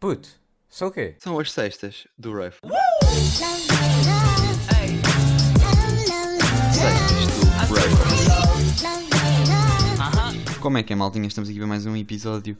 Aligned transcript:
Puto, 0.00 0.28
são 0.70 0.86
o 0.86 0.92
quê? 0.92 1.16
São 1.18 1.36
as 1.40 1.50
sextas 1.50 2.06
do 2.16 2.32
Rifle. 2.32 2.70
Sextas 6.72 7.26
do 7.66 7.74
Rifle. 7.74 7.98
Como 10.60 10.78
é 10.78 10.84
que 10.84 10.92
é, 10.92 10.96
maltinha? 10.96 11.26
Estamos 11.26 11.50
aqui 11.50 11.58
para 11.58 11.66
mais 11.66 11.84
um 11.84 11.96
episódio 11.96 12.56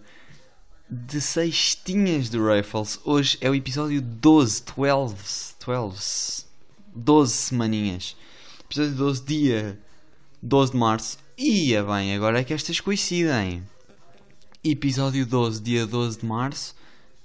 de 0.90 1.20
Sextinhas 1.20 2.28
do 2.28 2.44
Rifles. 2.44 2.98
Hoje 3.04 3.38
é 3.40 3.48
o 3.48 3.54
episódio 3.54 4.02
12, 4.02 4.64
12, 4.76 5.54
12, 5.64 6.44
12 6.92 7.32
semaninhas. 7.32 8.16
Episódio 8.64 8.96
12, 8.96 9.24
dia 9.24 9.78
12 10.42 10.72
de 10.72 10.76
março. 10.76 11.18
Ia 11.38 11.84
bem, 11.84 12.16
agora 12.16 12.40
é 12.40 12.44
que 12.44 12.52
estas 12.52 12.80
coincidem. 12.80 13.62
Episódio 14.64 15.24
12, 15.24 15.62
dia 15.62 15.86
12 15.86 16.18
de 16.18 16.26
março. 16.26 16.76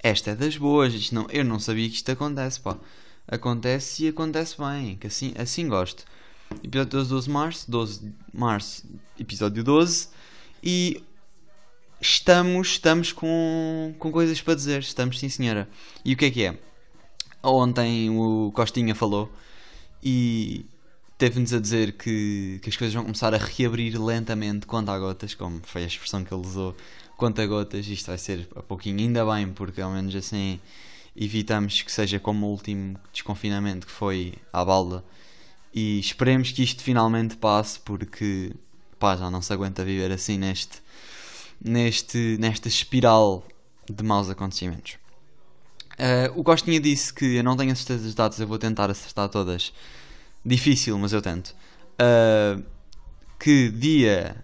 Esta 0.03 0.31
é 0.31 0.35
das 0.35 0.57
boas. 0.57 0.93
Isto 0.93 1.15
não, 1.15 1.27
eu 1.29 1.45
não 1.45 1.59
sabia 1.59 1.87
que 1.87 1.95
isto 1.95 2.11
acontece, 2.11 2.59
pá. 2.59 2.77
Acontece 3.25 4.03
e 4.03 4.09
acontece 4.09 4.55
bem. 4.57 4.97
Que 4.97 5.07
assim, 5.07 5.33
assim 5.37 5.67
gosto. 5.69 6.03
Episódio 6.61 6.91
12, 6.91 7.09
12 7.09 7.25
de 7.27 7.31
março. 7.31 7.71
12 7.71 7.99
de 8.01 8.13
março, 8.33 8.85
episódio 9.17 9.63
12. 9.63 10.09
E 10.61 11.01
estamos, 12.01 12.67
estamos 12.67 13.13
com, 13.13 13.95
com 13.97 14.11
coisas 14.11 14.41
para 14.41 14.55
dizer. 14.55 14.81
Estamos, 14.81 15.17
sim, 15.17 15.29
senhora. 15.29 15.69
E 16.03 16.13
o 16.13 16.17
que 16.17 16.25
é 16.25 16.31
que 16.31 16.43
é? 16.43 16.59
Ontem 17.41 18.09
o 18.09 18.51
Costinha 18.53 18.93
falou 18.93 19.31
e 20.01 20.65
teve-nos 21.17 21.53
a 21.53 21.59
dizer 21.59 21.93
que, 21.93 22.59
que 22.61 22.69
as 22.69 22.75
coisas 22.75 22.93
vão 22.93 23.03
começar 23.03 23.33
a 23.33 23.37
reabrir 23.37 24.01
lentamente, 24.01 24.65
conta 24.65 24.91
a 24.91 24.99
gotas, 24.99 25.33
como 25.33 25.61
foi 25.63 25.83
a 25.83 25.87
expressão 25.87 26.23
que 26.23 26.33
ele 26.33 26.45
usou, 26.45 26.75
conta 27.23 27.41
a 27.41 27.47
gotas. 27.47 27.87
Isto 27.87 28.07
vai 28.07 28.17
ser 28.17 28.49
a 28.53 28.61
pouquinho, 28.61 28.99
ainda 28.99 29.25
bem, 29.25 29.47
porque 29.47 29.79
ao 29.79 29.89
menos 29.89 30.13
assim 30.13 30.59
evitamos 31.15 31.81
que 31.81 31.89
seja 31.91 32.19
como 32.19 32.47
o 32.47 32.49
último 32.49 32.99
desconfinamento 33.13 33.87
que 33.87 33.93
foi 33.93 34.33
à 34.51 34.65
balda. 34.65 35.01
E 35.73 35.99
esperemos 35.99 36.51
que 36.51 36.61
isto 36.61 36.83
finalmente 36.83 37.37
passe, 37.37 37.79
porque 37.79 38.51
pá, 38.99 39.15
já 39.15 39.31
não 39.31 39.41
se 39.41 39.53
aguenta 39.53 39.85
viver 39.85 40.11
assim 40.11 40.37
neste, 40.37 40.81
neste, 41.63 42.37
nesta 42.39 42.67
espiral 42.67 43.47
de 43.89 44.03
maus 44.03 44.29
acontecimentos. 44.29 44.97
Uh, 45.93 46.37
o 46.37 46.43
Costinha 46.43 46.79
disse 46.79 47.13
que 47.13 47.35
eu 47.37 47.43
não 47.43 47.55
tenho 47.55 47.71
a 47.71 47.75
certeza 47.75 48.03
das 48.03 48.15
datas, 48.15 48.39
eu 48.39 48.47
vou 48.47 48.59
tentar 48.59 48.89
acertar 48.91 49.29
todas. 49.29 49.71
Difícil, 50.45 50.97
mas 50.97 51.13
eu 51.13 51.21
tento. 51.21 51.55
Uh, 51.93 52.61
que 53.39 53.69
dia 53.69 54.43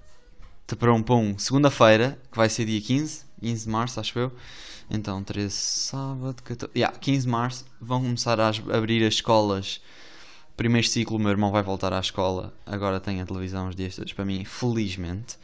para 0.76 0.94
um 0.94 1.02
pão, 1.02 1.36
segunda-feira, 1.38 2.20
que 2.32 2.38
vai 2.38 2.50
ser 2.50 2.66
dia 2.66 2.82
15, 2.82 3.26
15 3.42 3.64
de 3.66 3.70
março, 3.70 4.00
acho 4.00 4.18
eu. 4.20 4.32
Então, 4.90 5.24
13, 5.24 5.54
sábado, 5.54 6.42
14. 6.44 6.72
Yeah, 6.76 6.98
15 6.98 7.26
de 7.26 7.28
março 7.32 7.66
vão 7.80 8.02
começar 8.02 8.40
a 8.40 8.50
abrir 8.76 9.06
as 9.06 9.16
escolas. 9.16 9.82
Primeiro 10.58 10.88
ciclo, 10.88 11.20
meu 11.20 11.30
irmão 11.30 11.52
vai 11.52 11.62
voltar 11.62 11.94
à 11.94 12.00
escola. 12.00 12.54
Agora 12.66 13.00
tem 13.00 13.22
a 13.22 13.26
televisão 13.26 13.70
os 13.70 13.76
dias 13.76 13.96
todos 13.96 14.14
para 14.14 14.26
mim, 14.26 14.44
felizmente. 14.44 15.38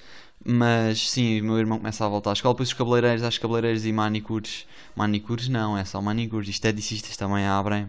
Mas 0.43 1.09
sim, 1.09 1.41
meu 1.41 1.57
irmão 1.57 1.77
começa 1.77 2.05
a 2.05 2.09
voltar 2.09 2.31
à 2.31 2.33
escola. 2.33 2.53
Depois 2.53 2.69
os 2.69 2.73
cabeleireiros, 2.73 3.23
as 3.23 3.37
cabeleireiros 3.37 3.85
e 3.85 3.93
manicures. 3.93 4.67
Manicures 4.95 5.47
não, 5.47 5.77
é 5.77 5.85
só 5.85 6.01
manicures. 6.01 6.49
Esteticistas 6.49 7.15
também 7.15 7.45
abrem. 7.45 7.87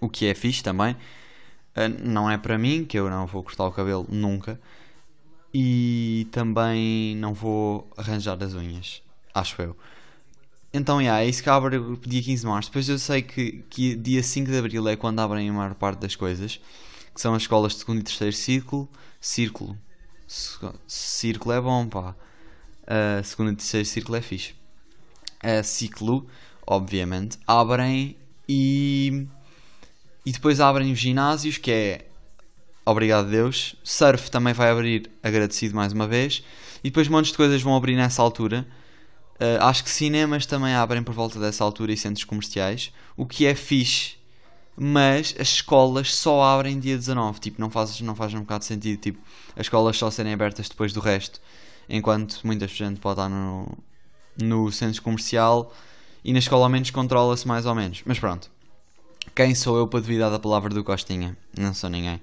O 0.00 0.08
que 0.08 0.26
é 0.26 0.34
fixe 0.34 0.62
também. 0.62 0.96
Uh, 1.76 1.88
não 2.02 2.30
é 2.30 2.38
para 2.38 2.56
mim, 2.56 2.84
que 2.84 2.98
eu 2.98 3.10
não 3.10 3.26
vou 3.26 3.42
cortar 3.42 3.66
o 3.66 3.72
cabelo 3.72 4.06
nunca. 4.08 4.58
E 5.52 6.28
também 6.30 7.16
não 7.16 7.34
vou 7.34 7.90
arranjar 7.96 8.42
as 8.42 8.54
unhas. 8.54 9.02
Acho 9.34 9.60
eu. 9.62 9.76
Então, 10.72 11.00
yeah, 11.00 11.24
é 11.24 11.28
isso 11.28 11.42
que 11.42 11.50
abre 11.50 11.78
dia 12.06 12.22
15 12.22 12.42
de 12.42 12.46
março. 12.46 12.68
Depois 12.70 12.88
eu 12.88 12.98
sei 12.98 13.22
que, 13.22 13.64
que 13.68 13.96
dia 13.96 14.22
5 14.22 14.50
de 14.50 14.56
abril 14.56 14.88
é 14.88 14.94
quando 14.94 15.18
abrem 15.18 15.48
a 15.48 15.52
maior 15.52 15.74
parte 15.74 16.00
das 16.00 16.14
coisas. 16.14 16.60
Que 17.12 17.20
são 17.20 17.34
as 17.34 17.42
escolas 17.42 17.72
de 17.72 17.80
segundo 17.80 17.98
e 18.00 18.02
terceiro 18.04 18.34
círculo. 18.34 18.88
Círculo. 19.20 19.76
Círculo 20.86 21.52
é 21.52 21.60
bom, 21.60 21.88
pá. 21.88 22.14
Uh, 22.82 23.24
segundo 23.24 23.52
e 23.52 23.56
terceiro 23.56 23.86
círculo 23.86 24.16
é 24.16 24.20
fixe. 24.20 24.54
Uh, 25.42 25.64
ciclo, 25.64 26.26
obviamente, 26.66 27.38
abrem 27.46 28.16
e. 28.48 29.26
E 30.24 30.32
depois 30.32 30.60
abrem 30.60 30.92
os 30.92 30.98
ginásios, 30.98 31.56
que 31.56 31.70
é. 31.70 32.09
Obrigado 32.84 33.30
Deus. 33.30 33.76
Surf 33.84 34.30
também 34.30 34.52
vai 34.52 34.70
abrir, 34.70 35.10
agradecido 35.22 35.74
mais 35.74 35.92
uma 35.92 36.06
vez. 36.06 36.42
E 36.82 36.90
depois 36.90 37.08
montes 37.08 37.30
de 37.30 37.36
coisas 37.36 37.60
vão 37.62 37.76
abrir 37.76 37.96
nessa 37.96 38.22
altura. 38.22 38.66
Uh, 39.36 39.62
acho 39.62 39.84
que 39.84 39.90
cinemas 39.90 40.46
também 40.46 40.74
abrem 40.74 41.02
por 41.02 41.14
volta 41.14 41.38
dessa 41.38 41.64
altura 41.64 41.92
e 41.92 41.96
centros 41.96 42.24
comerciais. 42.24 42.92
O 43.16 43.26
que 43.26 43.46
é 43.46 43.54
fixe 43.54 44.20
mas 44.82 45.34
as 45.38 45.48
escolas 45.48 46.14
só 46.14 46.42
abrem 46.42 46.80
dia 46.80 46.96
19. 46.96 47.38
Tipo, 47.38 47.60
não 47.60 47.68
faz, 47.68 48.00
não 48.00 48.14
faz 48.14 48.32
um 48.32 48.40
bocado 48.40 48.60
de 48.60 48.64
sentido. 48.64 48.98
Tipo, 48.98 49.18
as 49.54 49.66
escolas 49.66 49.98
só 49.98 50.10
serem 50.10 50.32
abertas 50.32 50.70
depois 50.70 50.90
do 50.90 51.00
resto, 51.00 51.38
enquanto 51.86 52.40
muita 52.44 52.66
gente 52.66 52.98
pode 52.98 53.20
estar 53.20 53.28
no, 53.28 53.68
no 54.42 54.72
centro 54.72 55.02
comercial 55.02 55.70
e 56.24 56.32
na 56.32 56.38
escola 56.38 56.64
ao 56.64 56.70
menos 56.70 56.90
controla-se 56.90 57.46
mais 57.46 57.66
ou 57.66 57.74
menos. 57.74 58.00
Mas 58.06 58.18
pronto, 58.18 58.50
quem 59.34 59.54
sou 59.54 59.76
eu 59.76 59.86
para 59.86 60.00
duvidar 60.00 60.30
da 60.30 60.38
palavra 60.38 60.72
do 60.72 60.82
Costinha? 60.82 61.36
Não 61.58 61.74
sou 61.74 61.90
ninguém. 61.90 62.18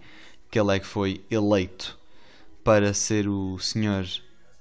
Que 0.50 0.60
ele 0.60 0.76
é 0.76 0.80
que 0.80 0.86
foi 0.86 1.24
eleito 1.30 1.98
para 2.64 2.94
ser 2.94 3.28
o 3.28 3.58
senhor 3.60 4.06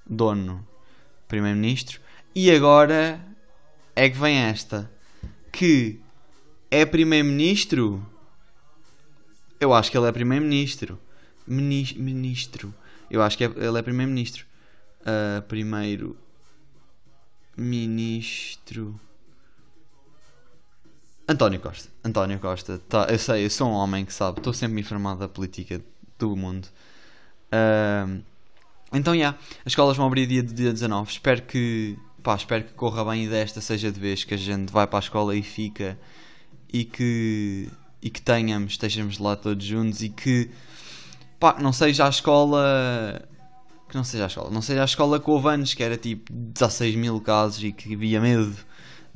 dono, 0.05 0.65
primeiro-ministro. 1.27 1.99
E 2.33 2.51
agora 2.51 3.19
é 3.95 4.09
que 4.09 4.17
vem 4.17 4.37
esta. 4.37 4.89
Que 5.51 5.99
é 6.69 6.85
primeiro-ministro? 6.85 8.05
Eu 9.59 9.73
acho 9.73 9.89
que 9.91 9.97
ele 9.97 10.07
é 10.07 10.11
primeiro-ministro. 10.11 10.99
Ministro. 11.45 12.73
Eu 13.09 13.21
acho 13.21 13.37
que 13.37 13.43
é, 13.43 13.47
ele 13.47 13.79
é 13.79 13.81
primeiro-ministro. 13.81 14.45
Uh, 15.01 15.41
primeiro 15.43 16.17
ministro. 17.55 18.99
António 21.27 21.59
Costa. 21.59 21.89
António 22.03 22.39
Costa. 22.39 22.79
Tá, 22.87 23.07
eu 23.09 23.19
sei, 23.19 23.45
eu 23.45 23.49
sou 23.49 23.69
um 23.69 23.73
homem 23.73 24.05
que 24.05 24.13
sabe. 24.13 24.39
Estou 24.39 24.53
sempre 24.53 24.79
informado 24.79 25.19
da 25.19 25.27
política 25.27 25.81
do 26.17 26.35
mundo. 26.35 26.67
Uh, 27.51 28.21
então, 28.93 29.13
já. 29.13 29.19
Yeah, 29.19 29.37
as 29.65 29.73
escolas 29.73 29.97
vão 29.97 30.07
abrir 30.07 30.25
dia, 30.25 30.41
dia 30.41 30.71
19. 30.71 31.11
Espero 31.11 31.41
que. 31.41 31.97
Pá, 32.23 32.35
espero 32.35 32.63
que 32.63 32.73
corra 32.73 33.05
bem 33.05 33.25
e 33.25 33.27
desta 33.27 33.61
seja 33.61 33.91
de 33.91 33.99
vez 33.99 34.23
que 34.23 34.33
a 34.33 34.37
gente 34.37 34.71
vai 34.71 34.87
para 34.87 34.99
a 34.99 35.01
escola 35.01 35.35
e 35.35 35.41
fica 35.41 35.97
e 36.71 36.83
que, 36.83 37.69
e 38.01 38.09
que 38.09 38.21
tenhamos, 38.21 38.73
estejamos 38.73 39.17
lá 39.17 39.35
todos 39.35 39.65
juntos 39.65 40.01
e 40.01 40.09
que 40.09 40.49
pá, 41.39 41.57
não 41.59 41.71
seja 41.71 42.05
a 42.05 42.09
escola 42.09 43.21
que 43.87 43.95
não 43.95 44.03
seja 44.03 44.25
a 44.25 44.27
escola, 44.27 44.49
não 44.49 44.61
seja 44.61 44.81
a 44.81 44.85
escola 44.85 45.19
com 45.19 45.47
anos 45.47 45.73
que 45.73 45.81
era 45.81 45.95
tipo 45.95 46.31
16 46.33 46.95
mil 46.95 47.21
casos 47.21 47.63
e 47.63 47.71
que 47.71 47.93
havia 47.93 48.19
medo, 48.19 48.53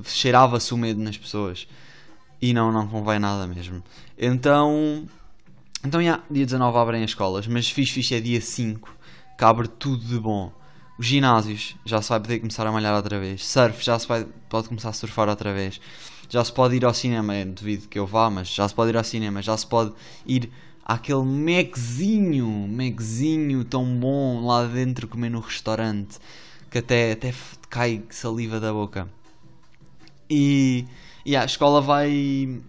cheirava-se 0.05 0.73
o 0.73 0.77
medo 0.77 1.01
nas 1.01 1.17
pessoas 1.17 1.67
e 2.41 2.53
não, 2.53 2.71
não 2.71 2.87
convém 2.87 3.19
nada 3.19 3.45
mesmo. 3.47 3.83
Então, 4.17 5.05
então 5.83 6.01
já, 6.03 6.21
dia 6.29 6.45
19 6.45 6.77
abrem 6.77 7.03
as 7.03 7.11
escolas, 7.11 7.47
mas 7.47 7.69
fixe, 7.69 7.93
fixe 7.93 8.15
é 8.15 8.19
dia 8.19 8.41
5, 8.41 8.89
que 9.37 9.43
abre 9.43 9.67
tudo 9.67 10.03
de 10.03 10.19
bom. 10.19 10.51
Os 10.97 11.05
ginásios 11.05 11.75
já 11.85 12.01
se 12.01 12.09
vai 12.09 12.19
poder 12.19 12.39
começar 12.39 12.65
a 12.67 12.71
malhar 12.71 12.95
outra 12.95 13.19
vez. 13.19 13.45
Surf 13.45 13.83
já 13.83 13.97
se 13.97 14.07
vai, 14.07 14.25
pode 14.49 14.67
começar 14.67 14.89
a 14.89 14.93
surfar 14.93 15.29
outra 15.29 15.53
vez 15.53 15.79
já 16.31 16.45
se 16.45 16.53
pode 16.53 16.77
ir 16.77 16.85
ao 16.85 16.93
cinema, 16.93 17.35
é 17.35 17.43
devido 17.43 17.89
que 17.89 17.99
eu 17.99 18.07
vá, 18.07 18.29
mas 18.29 18.47
já 18.47 18.65
se 18.65 18.73
pode 18.73 18.91
ir 18.91 18.95
ao 18.95 19.03
cinema, 19.03 19.41
já 19.41 19.57
se 19.57 19.67
pode 19.67 19.91
ir 20.25 20.49
àquele 20.85 21.23
Maczinho, 21.23 22.47
Maczinho 22.69 23.65
tão 23.65 23.85
bom 23.99 24.45
lá 24.45 24.65
dentro 24.65 25.09
comer 25.09 25.29
no 25.29 25.41
restaurante, 25.41 26.19
que 26.69 26.77
até, 26.77 27.11
até 27.11 27.33
cai 27.69 28.01
saliva 28.09 28.61
da 28.61 28.71
boca. 28.71 29.09
E, 30.29 30.85
e 31.25 31.35
a 31.35 31.45
escola 31.45 31.81
vai 31.81 32.61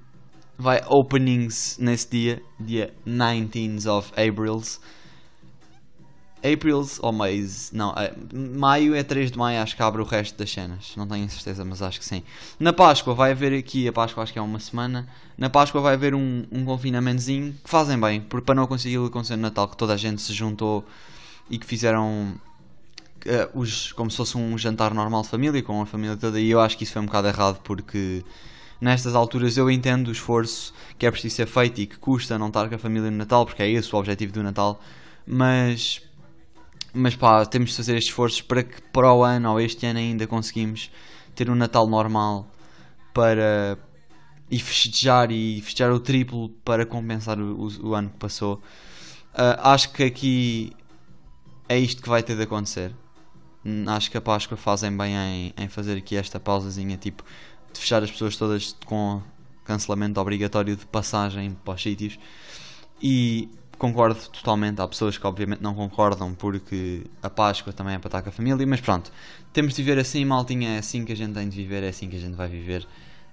vai 0.58 0.80
openings 0.86 1.76
nesse 1.78 2.08
dia, 2.10 2.42
dia 2.60 2.94
19 3.04 3.88
of 3.88 4.12
April. 4.12 4.62
Aprils 6.44 6.98
ou 7.00 7.12
mês, 7.12 7.70
não, 7.72 7.92
é, 7.92 8.12
maio 8.58 8.96
é 8.96 9.04
3 9.04 9.30
de 9.30 9.38
maio, 9.38 9.62
acho 9.62 9.76
que 9.76 9.82
abre 9.82 10.02
o 10.02 10.04
resto 10.04 10.36
das 10.36 10.50
cenas, 10.50 10.92
não 10.96 11.06
tenho 11.06 11.28
certeza, 11.30 11.64
mas 11.64 11.80
acho 11.80 12.00
que 12.00 12.04
sim. 12.04 12.24
Na 12.58 12.72
Páscoa 12.72 13.14
vai 13.14 13.30
haver 13.30 13.56
aqui, 13.56 13.86
a 13.86 13.92
Páscoa 13.92 14.24
acho 14.24 14.32
que 14.32 14.40
é 14.40 14.42
uma 14.42 14.58
semana, 14.58 15.06
na 15.38 15.48
Páscoa 15.48 15.80
vai 15.80 15.94
haver 15.94 16.16
um, 16.16 16.44
um 16.50 16.64
confinamentozinho 16.64 17.52
que 17.52 17.70
fazem 17.70 17.98
bem, 17.98 18.20
porque 18.20 18.44
para 18.44 18.56
não 18.56 18.66
conseguir 18.66 18.96
acontecer 18.96 19.36
no 19.36 19.42
Natal, 19.42 19.68
que 19.68 19.76
toda 19.76 19.94
a 19.94 19.96
gente 19.96 20.20
se 20.20 20.32
juntou 20.32 20.84
e 21.48 21.58
que 21.58 21.66
fizeram 21.66 22.34
uh, 23.28 23.58
os, 23.58 23.92
como 23.92 24.10
se 24.10 24.16
fosse 24.16 24.36
um 24.36 24.56
jantar 24.56 24.94
normal 24.94 25.22
de 25.22 25.28
família, 25.28 25.62
com 25.62 25.80
a 25.80 25.86
família 25.86 26.16
toda, 26.16 26.40
e 26.40 26.50
eu 26.50 26.60
acho 26.60 26.76
que 26.76 26.84
isso 26.84 26.92
foi 26.92 27.02
um 27.02 27.06
bocado 27.06 27.28
errado, 27.28 27.60
porque 27.62 28.24
nestas 28.80 29.14
alturas 29.14 29.56
eu 29.56 29.70
entendo 29.70 30.08
o 30.08 30.12
esforço 30.12 30.74
que 30.98 31.06
é 31.06 31.10
preciso 31.10 31.36
ser 31.36 31.46
feito 31.46 31.80
e 31.80 31.86
que 31.86 31.98
custa 31.98 32.38
não 32.38 32.48
estar 32.48 32.68
com 32.68 32.74
a 32.74 32.78
família 32.78 33.10
no 33.10 33.16
Natal, 33.16 33.46
porque 33.46 33.62
é 33.62 33.70
esse 33.70 33.94
o 33.94 33.98
objetivo 33.98 34.32
do 34.32 34.42
Natal, 34.42 34.80
mas 35.26 36.02
mas 36.94 37.16
pá, 37.16 37.46
temos 37.46 37.70
de 37.70 37.76
fazer 37.76 37.96
estes 37.96 38.10
esforços 38.10 38.42
para 38.42 38.62
que 38.62 38.82
para 38.92 39.12
o 39.12 39.22
ano 39.24 39.52
ou 39.52 39.60
este 39.60 39.86
ano 39.86 39.98
ainda 39.98 40.26
conseguimos 40.26 40.90
ter 41.34 41.48
um 41.48 41.54
Natal 41.54 41.86
normal 41.88 42.46
para 43.14 43.78
e 44.50 44.58
festejar 44.58 45.30
e 45.30 45.62
festejar 45.62 45.90
o 45.92 45.98
triplo 45.98 46.50
para 46.62 46.84
compensar 46.84 47.40
o, 47.40 47.68
o, 47.82 47.94
ano 47.94 48.10
que 48.10 48.18
passou. 48.18 48.56
Uh, 49.32 49.56
acho 49.62 49.90
que 49.92 50.04
aqui 50.04 50.72
é 51.66 51.78
isto 51.78 52.02
que 52.02 52.08
vai 52.08 52.22
ter 52.22 52.36
de 52.36 52.42
acontecer. 52.42 52.92
Hum, 53.64 53.84
acho 53.88 54.10
que 54.10 54.16
a 54.16 54.20
Páscoa 54.20 54.56
fazem 54.56 54.96
bem 54.96 55.14
em, 55.14 55.54
em 55.56 55.68
fazer 55.68 55.96
aqui 55.96 56.16
esta 56.16 56.40
pausazinha, 56.40 56.96
tipo, 56.96 57.24
de 57.72 57.78
fechar 57.78 58.02
as 58.02 58.10
pessoas 58.10 58.36
todas 58.36 58.76
com 58.84 59.22
cancelamento 59.64 60.20
obrigatório 60.20 60.76
de 60.76 60.84
passagem 60.86 61.56
para 61.64 61.74
os 61.74 61.82
sítios. 61.82 62.18
E 63.00 63.48
concordo 63.78 64.20
totalmente. 64.30 64.80
Há 64.80 64.86
pessoas 64.86 65.18
que 65.18 65.26
obviamente 65.26 65.60
não 65.60 65.74
concordam 65.74 66.34
porque 66.34 67.04
a 67.22 67.28
Páscoa 67.28 67.72
também 67.72 67.94
é 67.94 67.98
para 67.98 68.08
estar 68.08 68.22
com 68.22 68.28
a 68.28 68.32
família, 68.32 68.66
mas 68.66 68.80
pronto, 68.80 69.10
temos 69.52 69.74
de 69.74 69.82
viver 69.82 70.00
assim, 70.00 70.24
maltinha, 70.24 70.76
é 70.76 70.78
assim 70.78 71.04
que 71.04 71.12
a 71.12 71.16
gente 71.16 71.34
tem 71.34 71.48
de 71.48 71.56
viver, 71.56 71.82
é 71.82 71.88
assim 71.88 72.08
que 72.08 72.16
a 72.16 72.20
gente 72.20 72.34
vai 72.34 72.48
viver 72.48 72.86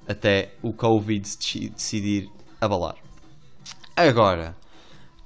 até 0.07 0.53
o 0.63 0.73
Covid 0.73 1.21
decidir 1.21 2.29
abalar. 2.59 2.95
Agora, 3.95 4.55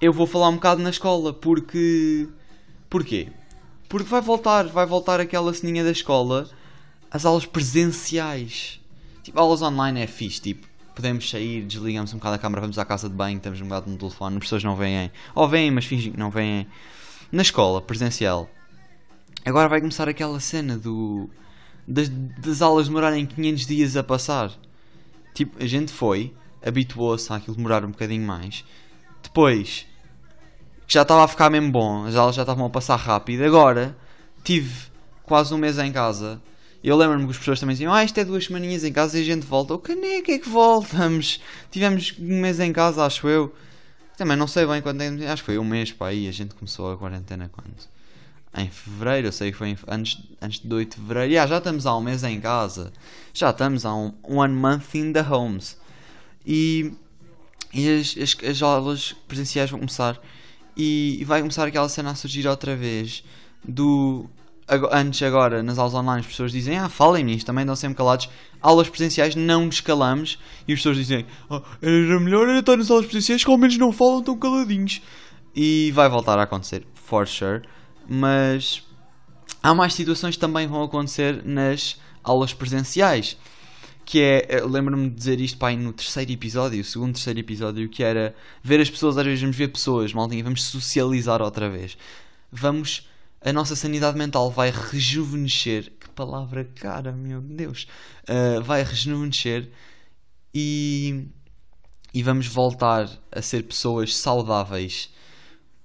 eu 0.01 0.11
vou 0.11 0.27
falar 0.27 0.50
um 0.50 0.55
bocado 0.55 0.81
na 0.81 0.89
escola 0.89 1.31
porque. 1.31 2.27
Porquê? 2.89 3.29
Porque 3.88 4.09
vai 4.09 4.21
voltar, 4.21 4.68
vai 4.68 4.85
voltar 4.85 5.19
aquela 5.19 5.53
ceninha 5.53 5.83
da 5.83 5.91
escola, 5.91 6.50
as 7.12 7.25
aulas 7.25 7.45
presenciais. 7.45 8.80
Tipo, 9.21 9.39
aulas 9.39 9.62
online 9.62 10.01
é 10.01 10.07
fixe, 10.07 10.41
tipo, 10.41 10.68
podemos 10.95 11.30
sair, 11.30 11.63
desligamos 11.63 12.13
um 12.13 12.18
bocado 12.18 12.35
a 12.35 12.39
câmera, 12.39 12.62
vamos 12.62 12.77
à 12.77 12.85
casa 12.85 13.09
de 13.09 13.15
banho, 13.15 13.38
estamos 13.38 13.59
um 13.62 13.65
bocado 13.65 13.89
no 13.89 13.97
telefone, 13.97 14.38
as 14.38 14.44
pessoas 14.44 14.63
não 14.63 14.75
vêm. 14.75 15.12
Ou 15.35 15.47
vêm, 15.47 15.71
mas 15.71 15.85
fingem 15.85 16.12
que 16.12 16.19
não 16.19 16.30
vêm. 16.30 16.68
Na 17.31 17.41
escola, 17.41 17.81
presencial. 17.81 18.50
Agora 19.45 19.68
vai 19.68 19.80
começar 19.80 20.07
aquela 20.07 20.39
cena 20.39 20.77
do. 20.77 21.29
Das, 21.86 22.07
das 22.07 22.62
aulas 22.62 22.88
demorarem 22.88 23.25
500 23.25 23.65
dias 23.65 23.97
a 23.97 24.03
passar. 24.03 24.51
Tipo, 25.33 25.62
a 25.62 25.65
gente 25.65 25.91
foi, 25.91 26.33
habituou-se 26.65 27.31
àquilo 27.33 27.56
demorar 27.56 27.83
um 27.83 27.91
bocadinho 27.91 28.25
mais. 28.25 28.63
Depois, 29.21 29.86
já 30.94 31.01
estava 31.01 31.24
a 31.24 31.28
ficar 31.28 31.50
mesmo 31.50 31.72
bom, 31.72 32.06
aulas 32.16 32.36
já 32.36 32.44
estavam 32.44 32.66
a 32.66 32.69
passar 32.69 32.95
rápido. 32.95 33.44
Agora, 33.44 33.95
tive 34.44 34.74
quase 35.24 35.54
um 35.54 35.57
mês 35.57 35.78
em 35.78 35.92
casa 35.92 36.42
eu 36.84 36.98
lembro-me 36.98 37.24
que 37.25 37.31
as 37.31 37.38
pessoas 37.38 37.60
também 37.60 37.75
diziam: 37.75 37.94
Ah, 37.94 38.04
isto 38.04 38.18
é 38.19 38.25
duas 38.25 38.45
semaninhas 38.45 38.84
em 38.84 38.92
casa 38.92 39.18
e 39.18 39.22
a 39.22 39.25
gente 39.25 39.45
volta. 39.45 39.74
O 39.74 39.80
caneco 39.80 40.30
é 40.30 40.38
que 40.38 40.50
voltamos? 40.50 41.40
Tivemos 41.72 42.13
um 42.19 42.42
mês 42.42 42.60
em 42.60 42.74
casa, 42.74 43.06
acho 43.06 43.25
eu. 43.28 43.56
Também 44.18 44.36
não 44.36 44.48
sei 44.48 44.66
bem 44.66 44.81
quando 44.81 45.01
é. 45.01 45.07
Acho 45.28 45.44
que 45.44 45.45
foi 45.45 45.57
um 45.57 45.63
mês 45.63 45.94
para 45.94 46.07
aí. 46.07 46.28
A 46.28 46.31
gente 46.31 46.54
começou 46.54 46.92
a 46.92 46.98
quarentena 46.98 47.50
quando? 47.50 47.74
Em 48.56 48.69
fevereiro, 48.69 49.30
eu 49.30 49.31
sei 49.31 49.51
que 49.51 49.57
foi 49.57 49.69
em, 49.69 49.78
antes, 49.88 50.22
antes 50.42 50.60
de 50.60 50.72
8 50.72 50.89
de 50.89 50.96
fevereiro. 51.01 51.31
Yeah, 51.31 51.50
já 51.50 51.57
estamos 51.57 51.86
há 51.86 51.96
um 51.98 52.01
mês 52.01 52.22
em 52.24 52.39
casa. 52.42 52.92
Já 53.34 53.51
estamos 53.51 53.86
há 53.86 53.96
um 53.96 54.13
one 54.22 54.54
month 54.54 54.94
in 54.94 55.13
the 55.13 55.22
homes. 55.22 55.78
E, 56.46 56.94
e 57.74 57.89
as, 57.98 58.16
as, 58.18 58.36
as 58.48 58.62
aulas 58.62 59.16
presenciais 59.25 59.69
vão 59.72 59.80
começar. 59.80 60.19
E, 60.75 61.24
vai 61.25 61.42
começar 61.42 61.68
aquela 61.68 61.88
cena 61.90 62.12
a 62.12 62.16
surgir 62.16 62.48
outra 62.48 62.75
vez 62.75 63.24
do 63.64 64.30
antes 64.94 65.22
agora 65.22 65.62
nas 65.62 65.78
aulas 65.78 65.94
online 65.94 66.22
as 66.22 66.25
pessoas 66.25 66.50
dizem 66.50 66.78
ah 66.78 66.88
falem 66.88 67.22
nisto 67.24 67.46
também 67.46 67.66
dão 67.66 67.75
sempre 67.75 67.98
calados. 67.98 68.30
Aulas 68.62 68.90
presenciais 68.90 69.36
não 69.36 69.68
descalamos 69.68 70.40
e 70.68 70.74
as 70.74 70.80
pessoas 70.80 70.98
dizem 70.98 71.25
oh, 71.50 71.62
era 71.81 72.20
melhor 72.20 72.48
estar 72.50 72.78
nas 72.78 72.90
aulas 72.90 73.06
presenciais 73.06 73.44
que 73.44 73.52
ao 73.52 73.58
menos 73.58 73.78
não 73.78 73.92
falam 73.92 74.24
tão 74.24 74.38
caladinhos. 74.38 75.02
E 75.56 75.92
vai 75.92 76.10
voltar 76.10 76.40
a 76.40 76.44
acontecer 76.44 76.86
for 76.94 77.28
sure. 77.28 77.62
Mas 78.08 78.84
há 79.62 79.74
mais 79.75 79.94
situações 79.94 80.36
que 80.36 80.42
também 80.42 80.68
vão 80.68 80.81
acontecer 80.81 81.44
nas 81.46 82.00
aulas 82.24 82.54
presenciais 82.54 83.38
que 84.05 84.21
é, 84.21 84.61
lembro-me 84.65 85.09
de 85.09 85.15
dizer 85.15 85.39
isto 85.39 85.57
pai, 85.57 85.75
no 85.75 85.94
terceiro 85.94 86.31
episódio, 86.31 86.81
o 86.81 86.83
segundo 86.83 87.13
terceiro 87.13 87.39
episódio, 87.39 87.89
que 87.89 88.03
era 88.03 88.35
ver 88.61 88.79
as 88.79 88.89
pessoas, 88.89 89.17
às 89.17 89.25
vezes 89.25 89.41
vamos 89.41 89.55
ver 89.55 89.69
pessoas, 89.69 90.13
maltinha, 90.13 90.44
vamos 90.44 90.63
socializar 90.63 91.41
outra 91.41 91.69
vez. 91.69 91.97
Vamos 92.51 93.07
a 93.45 93.51
nossa 93.51 93.75
sanidade 93.75 94.17
mental 94.17 94.50
vai 94.50 94.71
rejuvenescer. 94.71 95.91
Que 96.00 96.09
palavra 96.09 96.63
cara, 96.75 97.11
meu 97.11 97.41
Deus! 97.41 97.88
Uh, 98.23 98.61
vai 98.63 98.83
rejuvenescer 98.83 99.69
e, 100.53 101.27
e 102.13 102.23
vamos 102.23 102.47
voltar 102.47 103.09
a 103.31 103.41
ser 103.41 103.63
pessoas 103.63 104.15
saudáveis. 104.15 105.09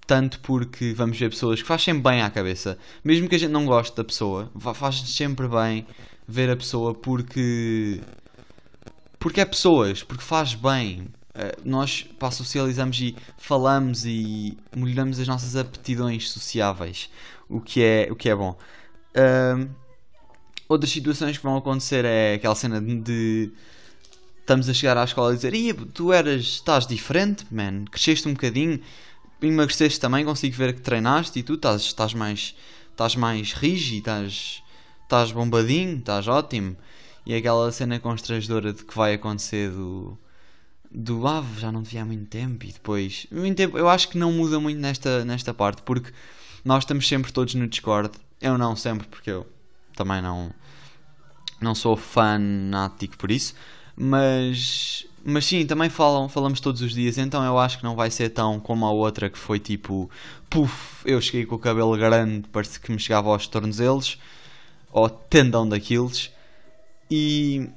Tanto 0.06 0.38
porque 0.40 0.92
vamos 0.94 1.18
ver 1.18 1.30
pessoas 1.30 1.60
que 1.60 1.66
fazem 1.66 2.00
bem 2.00 2.22
à 2.22 2.30
cabeça. 2.30 2.78
Mesmo 3.02 3.28
que 3.28 3.34
a 3.34 3.38
gente 3.38 3.50
não 3.50 3.66
goste 3.66 3.96
da 3.96 4.04
pessoa, 4.04 4.50
faz 4.74 5.00
sempre 5.00 5.48
bem 5.48 5.84
ver 6.28 6.50
a 6.50 6.56
pessoa 6.56 6.94
porque. 6.94 8.00
Porque 9.18 9.40
é 9.40 9.44
pessoas, 9.44 10.02
porque 10.04 10.22
faz 10.22 10.54
bem. 10.54 11.08
Uh, 11.34 11.60
nós 11.64 12.04
pá, 12.18 12.30
socializamos 12.30 13.00
e 13.00 13.16
falamos 13.36 14.04
e 14.04 14.58
melhoramos 14.76 15.20
as 15.20 15.28
nossas 15.28 15.54
aptidões 15.54 16.30
sociáveis 16.30 17.10
o 17.48 17.60
que 17.60 17.82
é, 17.82 18.08
o 18.10 18.16
que 18.16 18.28
é 18.28 18.34
bom. 18.34 18.56
Um, 19.16 19.68
outras 20.68 20.90
situações 20.90 21.38
que 21.38 21.42
vão 21.42 21.56
acontecer 21.56 22.04
é 22.04 22.34
aquela 22.34 22.54
cena 22.54 22.80
de, 22.80 23.50
estamos 24.40 24.68
a 24.68 24.74
chegar 24.74 24.96
à 24.98 25.04
escola 25.04 25.32
e 25.32 25.36
dizer 25.36 25.54
Ih, 25.54 25.72
tu 25.72 26.12
eras, 26.12 26.42
estás 26.42 26.86
diferente, 26.86 27.46
man, 27.50 27.84
cresceste 27.90 28.28
um 28.28 28.34
bocadinho, 28.34 28.80
emagreceste 29.40 29.98
também, 29.98 30.24
consigo 30.24 30.54
ver 30.56 30.74
que 30.74 30.80
treinaste 30.82 31.38
e 31.38 31.42
tu 31.42 31.54
estás, 31.54 31.82
estás 31.82 32.12
mais 32.12 32.54
estás 32.90 33.14
mais 33.14 33.52
rígido, 33.52 33.98
estás, 33.98 34.62
estás 35.08 35.32
bombadinho, 35.32 35.96
estás 35.96 36.28
ótimo. 36.28 36.76
E 37.24 37.34
aquela 37.34 37.72
cena 37.72 37.98
constrangedora 37.98 38.72
de 38.72 38.84
que 38.84 38.94
vai 38.94 39.14
acontecer 39.14 39.70
do, 39.70 40.18
do 40.90 41.26
ah, 41.26 41.44
já 41.58 41.72
não 41.72 41.82
te 41.82 41.90
vi 41.90 41.98
há 41.98 42.04
muito 42.04 42.26
tempo 42.26 42.64
e 42.64 42.72
depois. 42.72 43.26
Muito 43.32 43.56
tempo, 43.56 43.78
eu 43.78 43.88
acho 43.88 44.08
que 44.08 44.18
não 44.18 44.32
muda 44.32 44.60
muito 44.60 44.78
nesta, 44.78 45.24
nesta 45.24 45.52
parte, 45.52 45.82
porque 45.82 46.12
nós 46.64 46.84
estamos 46.84 47.08
sempre 47.08 47.32
todos 47.32 47.54
no 47.54 47.66
Discord. 47.66 48.10
Eu 48.40 48.56
não 48.58 48.76
sempre, 48.76 49.06
porque 49.08 49.30
eu 49.30 49.46
também 49.96 50.22
não, 50.22 50.50
não 51.60 51.74
sou 51.74 51.96
fanático 51.96 53.16
por 53.16 53.30
isso. 53.30 53.54
Mas, 53.96 55.06
mas 55.24 55.44
sim, 55.44 55.66
também 55.66 55.90
falam, 55.90 56.28
falamos 56.28 56.60
todos 56.60 56.82
os 56.82 56.92
dias. 56.92 57.18
Então 57.18 57.42
eu 57.44 57.58
acho 57.58 57.78
que 57.78 57.84
não 57.84 57.96
vai 57.96 58.10
ser 58.10 58.28
tão 58.28 58.60
como 58.60 58.86
a 58.86 58.90
outra 58.90 59.28
que 59.28 59.38
foi 59.38 59.58
tipo, 59.58 60.10
puf, 60.50 61.02
eu 61.04 61.20
cheguei 61.20 61.46
com 61.46 61.56
o 61.56 61.58
cabelo 61.58 61.96
grande, 61.96 62.46
parece 62.52 62.78
que 62.78 62.92
me 62.92 62.98
chegava 62.98 63.28
aos 63.30 63.46
tornozelos, 63.46 64.18
ou 64.92 65.08
tendão 65.08 65.68
daqueles. 65.68 66.30
E, 67.10 67.68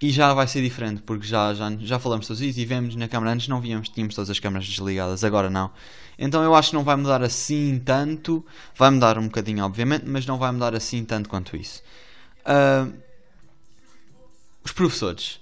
e 0.00 0.10
já 0.10 0.34
vai 0.34 0.46
ser 0.46 0.62
diferente, 0.62 1.02
porque 1.02 1.26
já, 1.26 1.54
já, 1.54 1.70
já 1.80 1.98
falamos 1.98 2.26
todos 2.26 2.42
isso 2.42 2.58
e 2.58 2.64
vemos 2.64 2.96
na 2.96 3.08
câmara. 3.08 3.32
Antes 3.32 3.48
não 3.48 3.60
víamos, 3.60 3.88
tínhamos 3.88 4.14
todas 4.14 4.30
as 4.30 4.38
câmaras 4.38 4.66
desligadas, 4.66 5.24
agora 5.24 5.48
não. 5.48 5.70
Então 6.18 6.42
eu 6.42 6.54
acho 6.54 6.70
que 6.70 6.76
não 6.76 6.84
vai 6.84 6.96
mudar 6.96 7.22
assim 7.22 7.80
tanto. 7.84 8.44
Vai 8.76 8.90
mudar 8.90 9.18
um 9.18 9.24
bocadinho, 9.24 9.64
obviamente, 9.64 10.04
mas 10.06 10.26
não 10.26 10.38
vai 10.38 10.52
mudar 10.52 10.74
assim 10.74 11.04
tanto 11.04 11.28
quanto 11.28 11.56
isso. 11.56 11.82
Uh, 12.40 12.92
os 14.64 14.72
professores. 14.72 15.40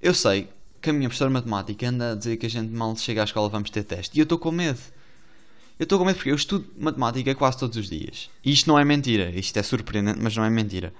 Eu 0.00 0.14
sei 0.14 0.48
que 0.80 0.90
a 0.90 0.92
minha 0.92 1.08
professora 1.08 1.30
de 1.30 1.34
matemática 1.34 1.88
anda 1.88 2.12
a 2.12 2.14
dizer 2.14 2.36
que 2.36 2.46
a 2.46 2.50
gente 2.50 2.72
mal 2.72 2.96
chega 2.96 3.20
à 3.20 3.24
escola 3.24 3.48
vamos 3.48 3.70
ter 3.70 3.84
teste. 3.84 4.16
E 4.16 4.20
eu 4.20 4.24
estou 4.24 4.38
com 4.38 4.50
medo. 4.50 4.80
Eu 5.82 5.84
estou 5.84 5.98
com 5.98 6.04
medo 6.04 6.14
porque 6.14 6.30
eu 6.30 6.36
estudo 6.36 6.64
matemática 6.78 7.34
quase 7.34 7.58
todos 7.58 7.76
os 7.76 7.90
dias. 7.90 8.30
E 8.44 8.52
isto 8.52 8.68
não 8.68 8.78
é 8.78 8.84
mentira. 8.84 9.30
Isto 9.30 9.56
é 9.56 9.64
surpreendente, 9.64 10.20
mas 10.22 10.36
não 10.36 10.44
é 10.44 10.48
mentira. 10.48 10.94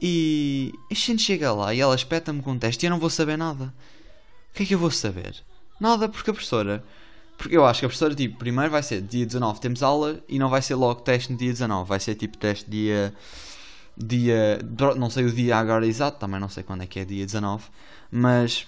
E 0.00 0.72
a 0.90 0.94
gente 0.94 1.22
chega 1.22 1.52
lá 1.52 1.74
e 1.74 1.80
ela 1.80 1.94
espeta-me 1.94 2.40
com 2.40 2.52
um 2.52 2.58
teste 2.58 2.82
e 2.82 2.86
eu 2.86 2.90
não 2.90 2.98
vou 2.98 3.10
saber 3.10 3.36
nada. 3.36 3.74
O 4.50 4.56
que 4.56 4.62
é 4.62 4.66
que 4.66 4.74
eu 4.74 4.78
vou 4.78 4.90
saber? 4.90 5.36
Nada, 5.78 6.08
porque 6.08 6.30
a 6.30 6.32
professora. 6.32 6.82
Porque 7.36 7.54
eu 7.54 7.66
acho 7.66 7.80
que 7.80 7.84
a 7.84 7.88
professora, 7.90 8.14
tipo, 8.14 8.38
primeiro 8.38 8.70
vai 8.70 8.82
ser 8.82 9.02
dia 9.02 9.26
19 9.26 9.60
temos 9.60 9.82
aula 9.82 10.18
e 10.26 10.38
não 10.38 10.48
vai 10.48 10.62
ser 10.62 10.76
logo 10.76 11.02
teste 11.02 11.30
no 11.30 11.36
dia 11.36 11.52
19. 11.52 11.86
Vai 11.86 12.00
ser 12.00 12.14
tipo 12.14 12.38
teste 12.38 12.70
dia. 12.70 13.12
Dia. 13.98 14.60
Não 14.96 15.10
sei 15.10 15.26
o 15.26 15.30
dia 15.30 15.58
agora 15.58 15.86
exato, 15.86 16.18
também 16.18 16.40
não 16.40 16.48
sei 16.48 16.62
quando 16.62 16.84
é 16.84 16.86
que 16.86 17.00
é 17.00 17.04
dia 17.04 17.26
19. 17.26 17.64
Mas. 18.10 18.66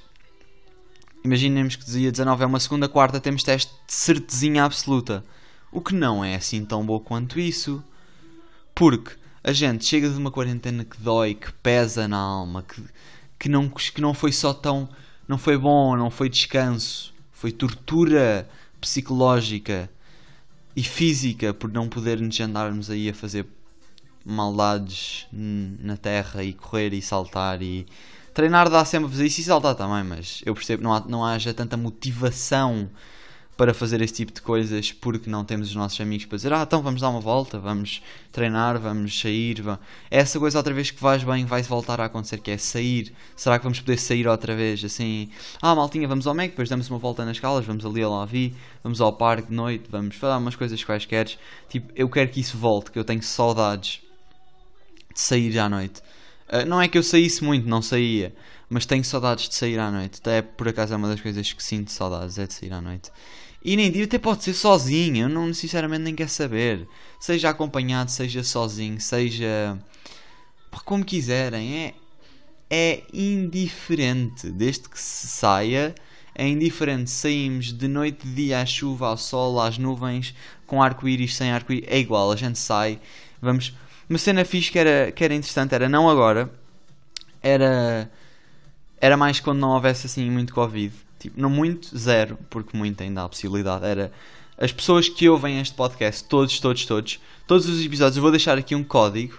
Imaginemos 1.25 1.77
que 1.77 1.85
dia 1.85 2.11
19 2.11 2.43
é 2.43 2.47
uma 2.47 2.61
segunda, 2.61 2.89
quarta 2.89 3.21
temos 3.21 3.43
teste 3.43 3.73
de 3.87 3.93
certezinha 3.93 4.65
absoluta. 4.65 5.25
O 5.71 5.81
que 5.81 5.95
não 5.95 6.25
é 6.25 6.37
assim 6.37 6.65
tão 6.65 6.85
bom 6.85 6.99
quanto 6.99 7.39
isso. 7.39 7.83
Porque 8.75 9.17
a 9.43 9.53
gente 9.53 9.85
chega 9.85 10.09
de 10.09 10.17
uma 10.17 10.31
quarentena 10.31 10.85
que 10.85 11.01
dói, 11.01 11.35
que 11.35 11.53
pesa 11.53 12.07
na 12.07 12.17
alma, 12.17 12.63
que, 12.63 12.83
que, 13.39 13.49
não, 13.49 13.69
que 13.69 14.01
não 14.01 14.15
foi 14.15 14.33
só 14.33 14.55
tão. 14.55 14.89
não 15.27 15.37
foi 15.37 15.59
bom, 15.59 15.97
não 15.97 16.11
foi 16.11 16.29
descanso, 16.29 17.13
foi 17.33 17.51
tortura 17.53 18.49
psicológica 18.81 19.91
e 20.77 20.83
física 20.83 21.53
por 21.53 21.73
não 21.73 21.89
podermos 21.89 22.39
andarmos 22.41 22.89
aí 22.91 23.09
a 23.09 23.15
fazer 23.15 23.47
maldades 24.25 25.27
na 25.33 25.97
terra 25.97 26.45
e 26.45 26.53
correr 26.53 26.93
e 26.93 27.03
saltar 27.03 27.63
e 27.63 27.87
treinar 28.35 28.69
dá 28.71 28.85
sempre 28.85 29.09
a 29.09 29.11
fazer 29.11 29.27
isso 29.27 29.41
e 29.41 29.45
saltar 29.45 29.75
também, 29.75 30.05
mas 30.05 30.43
eu 30.45 30.55
percebo 30.55 30.79
que 30.79 30.85
não, 30.85 30.95
há, 30.95 31.01
não 31.07 31.25
haja 31.25 31.53
tanta 31.53 31.77
motivação 31.77 32.89
para 33.59 33.75
fazer 33.75 34.01
esse 34.01 34.15
tipo 34.15 34.33
de 34.33 34.41
coisas 34.41 34.93
porque 34.93 35.29
não 35.29 35.45
temos 35.45 35.71
os 35.71 35.75
nossos 35.75 36.01
amigos 36.01 36.27
para 36.27 36.37
dizer, 36.37 36.53
ah, 36.53 36.63
então 36.63 36.81
vamos 36.81 37.01
dar 37.01 37.09
uma 37.09 37.19
volta, 37.19 37.59
vamos 37.59 38.01
treinar, 38.31 38.79
vamos 38.79 39.19
sair. 39.19 39.61
Vamos... 39.61 39.81
Essa 40.09 40.39
coisa 40.39 40.59
outra 40.59 40.73
vez 40.73 40.93
que 40.93 41.03
vais 41.03 41.25
bem 41.25 41.45
vai 41.45 41.61
voltar 41.63 42.01
a 42.01 42.05
acontecer, 42.05 42.39
que 42.39 42.53
é 42.53 42.57
sair. 42.57 43.13
Será 43.35 43.59
que 43.59 43.65
vamos 43.65 43.81
poder 43.81 43.99
sair 43.99 44.29
outra 44.29 44.55
vez? 44.55 44.85
Assim, 44.85 45.29
ah, 45.61 45.75
maltinha, 45.75 46.07
vamos 46.07 46.29
ao 46.29 46.37
Mac, 46.37 46.51
depois 46.51 46.69
damos 46.69 46.89
uma 46.89 47.01
volta 47.01 47.25
nas 47.25 47.41
calas, 47.41 47.67
vamos 47.67 47.85
ali 47.85 48.01
ao 48.01 48.13
Lavi, 48.13 48.55
vamos 48.81 49.01
ao 49.01 49.13
parque 49.13 49.49
de 49.49 49.55
noite, 49.55 49.87
vamos 49.91 50.15
fazer 50.15 50.39
umas 50.39 50.55
coisas 50.55 50.85
quaisquer. 50.85 51.29
Tipo, 51.69 51.93
eu 51.97 52.09
quero 52.09 52.31
que 52.31 52.39
isso 52.39 52.57
volte, 52.57 52.93
que 52.93 52.99
eu 52.99 53.05
tenho 53.05 53.25
saudades 53.25 54.01
de 55.13 55.21
sair 55.21 55.59
à 55.59 55.69
noite. 55.69 56.01
Uh, 56.51 56.67
não 56.67 56.81
é 56.81 56.89
que 56.89 56.97
eu 56.97 57.03
saísse 57.03 57.45
muito, 57.45 57.69
não 57.69 57.83
saía, 57.83 58.35
mas 58.69 58.87
tenho 58.87 59.05
saudades 59.05 59.49
de 59.49 59.55
sair 59.55 59.79
à 59.79 59.91
noite. 59.91 60.19
Até 60.21 60.43
por 60.43 60.69
acaso 60.69 60.95
é 60.95 60.97
uma 60.97 61.09
das 61.09 61.21
coisas 61.21 61.53
que 61.53 61.63
sinto 61.63 61.91
saudades, 61.91 62.39
é 62.39 62.47
de 62.47 62.55
sair 62.55 62.73
à 62.73 62.81
noite. 62.81 63.11
E 63.63 63.77
nem 63.77 63.91
digo, 63.91 64.05
até 64.05 64.19
pode 64.19 64.45
ser 64.45 64.55
sozinho, 64.55 65.25
eu 65.25 65.29
não 65.29 65.53
sinceramente 65.53 66.03
nem 66.03 66.15
quero 66.15 66.31
saber. 66.31 66.89
Seja 67.21 67.51
acompanhado, 67.51 68.11
seja 68.11 68.43
sozinho, 68.45 69.01
seja 69.01 69.79
como 70.85 71.05
quiserem, 71.05 71.77
é, 71.77 71.95
é 72.71 73.03
indiferente. 73.13 74.51
Desde 74.51 74.89
que 74.89 74.99
se 74.99 75.27
saia, 75.27 75.95
é 76.35 76.47
indiferente. 76.47 77.11
Saímos 77.11 77.73
de 77.73 77.89
noite, 77.89 78.27
de 78.27 78.35
dia, 78.35 78.61
à 78.61 78.67
chuva, 78.67 79.09
ao 79.09 79.17
sol, 79.17 79.61
às 79.61 79.77
nuvens, 79.77 80.35
com 80.67 80.83
arco-íris, 80.83 81.35
sem 81.35 81.51
arco-íris, 81.51 81.89
é 81.91 81.99
igual. 81.99 82.31
A 82.31 82.37
gente 82.37 82.59
sai, 82.59 83.01
vamos. 83.41 83.75
Uma 84.09 84.19
cena 84.19 84.45
fixe 84.45 84.71
que 84.71 84.79
era, 84.79 85.13
que 85.13 85.23
era 85.23 85.35
interessante 85.35 85.75
era 85.75 85.89
não 85.89 86.09
agora, 86.09 86.51
era, 87.43 88.11
era 89.01 89.17
mais 89.17 89.41
quando 89.41 89.59
não 89.59 89.71
houvesse 89.71 90.07
assim 90.07 90.31
muito 90.31 90.55
Covid 90.55 90.93
Tipo, 91.19 91.41
não 91.41 91.51
muito, 91.51 91.97
zero, 91.97 92.39
porque 92.49 92.77
muito 92.77 93.03
ainda 93.03 93.25
há 93.25 93.29
possibilidade. 93.29 93.85
Era 93.85 94.13
as 94.57 94.73
pessoas 94.73 95.09
que 95.09 95.29
ouvem 95.29 95.61
este 95.61 95.75
podcast, 95.75 96.25
todos, 96.25 96.61
todos, 96.61 96.87
todos, 96.87 97.21
todos 97.47 97.69
os 97.69 97.85
episódios, 97.85 98.17
eu 98.17 98.23
vou 98.23 98.31
deixar 98.31 98.57
aqui 98.57 98.75
um 98.75 98.85
código. 98.85 99.35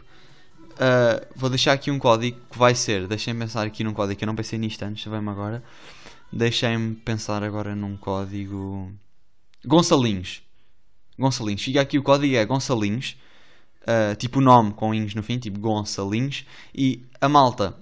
Uh, 0.74 1.26
vou 1.36 1.50
deixar 1.50 1.74
aqui 1.74 1.90
um 1.90 2.00
código 2.00 2.38
que 2.52 2.58
vai 2.58 2.76
ser. 2.76 3.08
Deixem-me 3.08 3.40
pensar 3.40 3.66
aqui 3.66 3.84
num 3.84 3.94
código 3.94 4.22
eu 4.22 4.28
não 4.28 4.36
pensei 4.36 4.60
nisto 4.60 4.84
antes, 4.84 5.06
vem-me 5.06 5.30
agora. 5.30 5.64
Deixem-me 6.32 6.96
pensar 6.96 7.44
agora 7.44 7.76
num 7.76 7.96
código. 7.96 8.92
Gonçalinhos. 9.66 10.42
Gonçalinhos. 11.18 11.62
Fica 11.62 11.82
aqui 11.82 11.98
o 11.98 12.04
código 12.04 12.36
é 12.36 12.46
Gonçalinhos. 12.46 13.18
Uh, 13.82 14.16
tipo 14.16 14.40
o 14.40 14.42
nome 14.42 14.72
com 14.74 14.94
ins 14.94 15.16
no 15.16 15.24
fim, 15.24 15.40
tipo 15.40 15.60
Gonçalinhos. 15.60 16.46
E 16.76 17.04
a 17.20 17.28
malta 17.28 17.76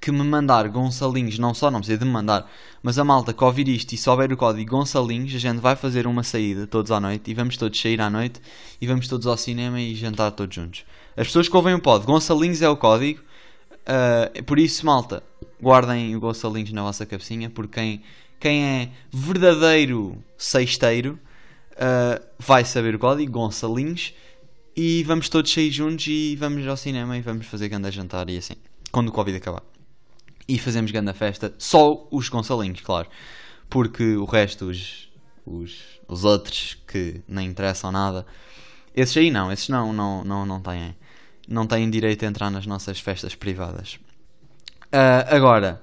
que 0.00 0.10
me 0.10 0.24
mandar 0.24 0.66
Gonçalinhos, 0.68 1.38
não 1.38 1.52
só 1.52 1.70
não 1.70 1.80
precisa 1.80 1.98
de 1.98 2.04
me 2.06 2.10
mandar, 2.10 2.50
mas 2.82 2.98
a 2.98 3.04
malta 3.04 3.34
que 3.34 3.44
ouvir 3.44 3.68
isto 3.68 3.92
e 3.92 3.98
souber 3.98 4.32
o 4.32 4.36
código 4.36 4.70
Gonçalinhos, 4.70 5.34
a 5.34 5.38
gente 5.38 5.58
vai 5.58 5.76
fazer 5.76 6.06
uma 6.06 6.22
saída 6.22 6.66
todos 6.66 6.90
à 6.90 6.98
noite 6.98 7.30
e 7.30 7.34
vamos 7.34 7.56
todos 7.58 7.78
sair 7.78 8.00
à 8.00 8.08
noite 8.08 8.40
e 8.80 8.86
vamos 8.86 9.06
todos 9.06 9.26
ao 9.26 9.36
cinema 9.36 9.78
e 9.78 9.94
jantar 9.94 10.30
todos 10.30 10.54
juntos. 10.54 10.84
As 11.16 11.26
pessoas 11.26 11.48
que 11.48 11.56
ouvem 11.56 11.74
o 11.74 11.80
pod, 11.80 12.06
Gonçalinhos 12.06 12.62
é 12.62 12.68
o 12.68 12.76
código, 12.78 13.20
uh, 13.20 14.42
por 14.44 14.58
isso, 14.58 14.86
malta, 14.86 15.22
guardem 15.60 16.16
o 16.16 16.20
Gonçalinhos 16.20 16.72
na 16.72 16.82
vossa 16.82 17.04
cabecinha, 17.04 17.50
porque 17.50 17.74
quem, 17.74 18.02
quem 18.38 18.64
é 18.64 18.88
verdadeiro 19.12 20.16
sexteiro 20.38 21.18
uh, 21.72 22.24
vai 22.38 22.64
saber 22.64 22.94
o 22.94 22.98
código 22.98 23.30
Gonçalinhos 23.30 24.14
e 24.76 25.02
vamos 25.04 25.28
todos 25.28 25.52
sair 25.52 25.70
juntos 25.70 26.06
e 26.06 26.36
vamos 26.36 26.66
ao 26.66 26.76
cinema 26.76 27.16
e 27.16 27.20
vamos 27.20 27.46
fazer 27.46 27.68
grande 27.68 27.90
jantar 27.90 28.28
e 28.30 28.38
assim, 28.38 28.54
quando 28.90 29.08
o 29.08 29.12
Covid 29.12 29.36
acabar 29.36 29.62
e 30.50 30.58
fazemos 30.58 30.90
grande 30.90 31.12
festa. 31.12 31.54
Só 31.58 32.08
os 32.10 32.28
Gonçalinhos, 32.28 32.80
claro. 32.80 33.08
Porque 33.68 34.16
o 34.16 34.24
resto, 34.24 34.66
os, 34.66 35.08
os, 35.46 35.80
os 36.08 36.24
outros 36.24 36.76
que 36.88 37.22
nem 37.28 37.46
interessam 37.46 37.92
nada, 37.92 38.26
esses 38.94 39.16
aí 39.16 39.30
não, 39.30 39.52
esses 39.52 39.68
não, 39.68 39.92
não, 39.92 40.24
não, 40.24 40.44
não 40.44 40.60
têm. 40.60 40.96
Não 41.46 41.66
têm 41.66 41.88
direito 41.88 42.24
a 42.24 42.28
entrar 42.28 42.50
nas 42.50 42.66
nossas 42.66 43.00
festas 43.00 43.34
privadas. 43.34 43.98
Uh, 44.86 45.34
agora, 45.34 45.82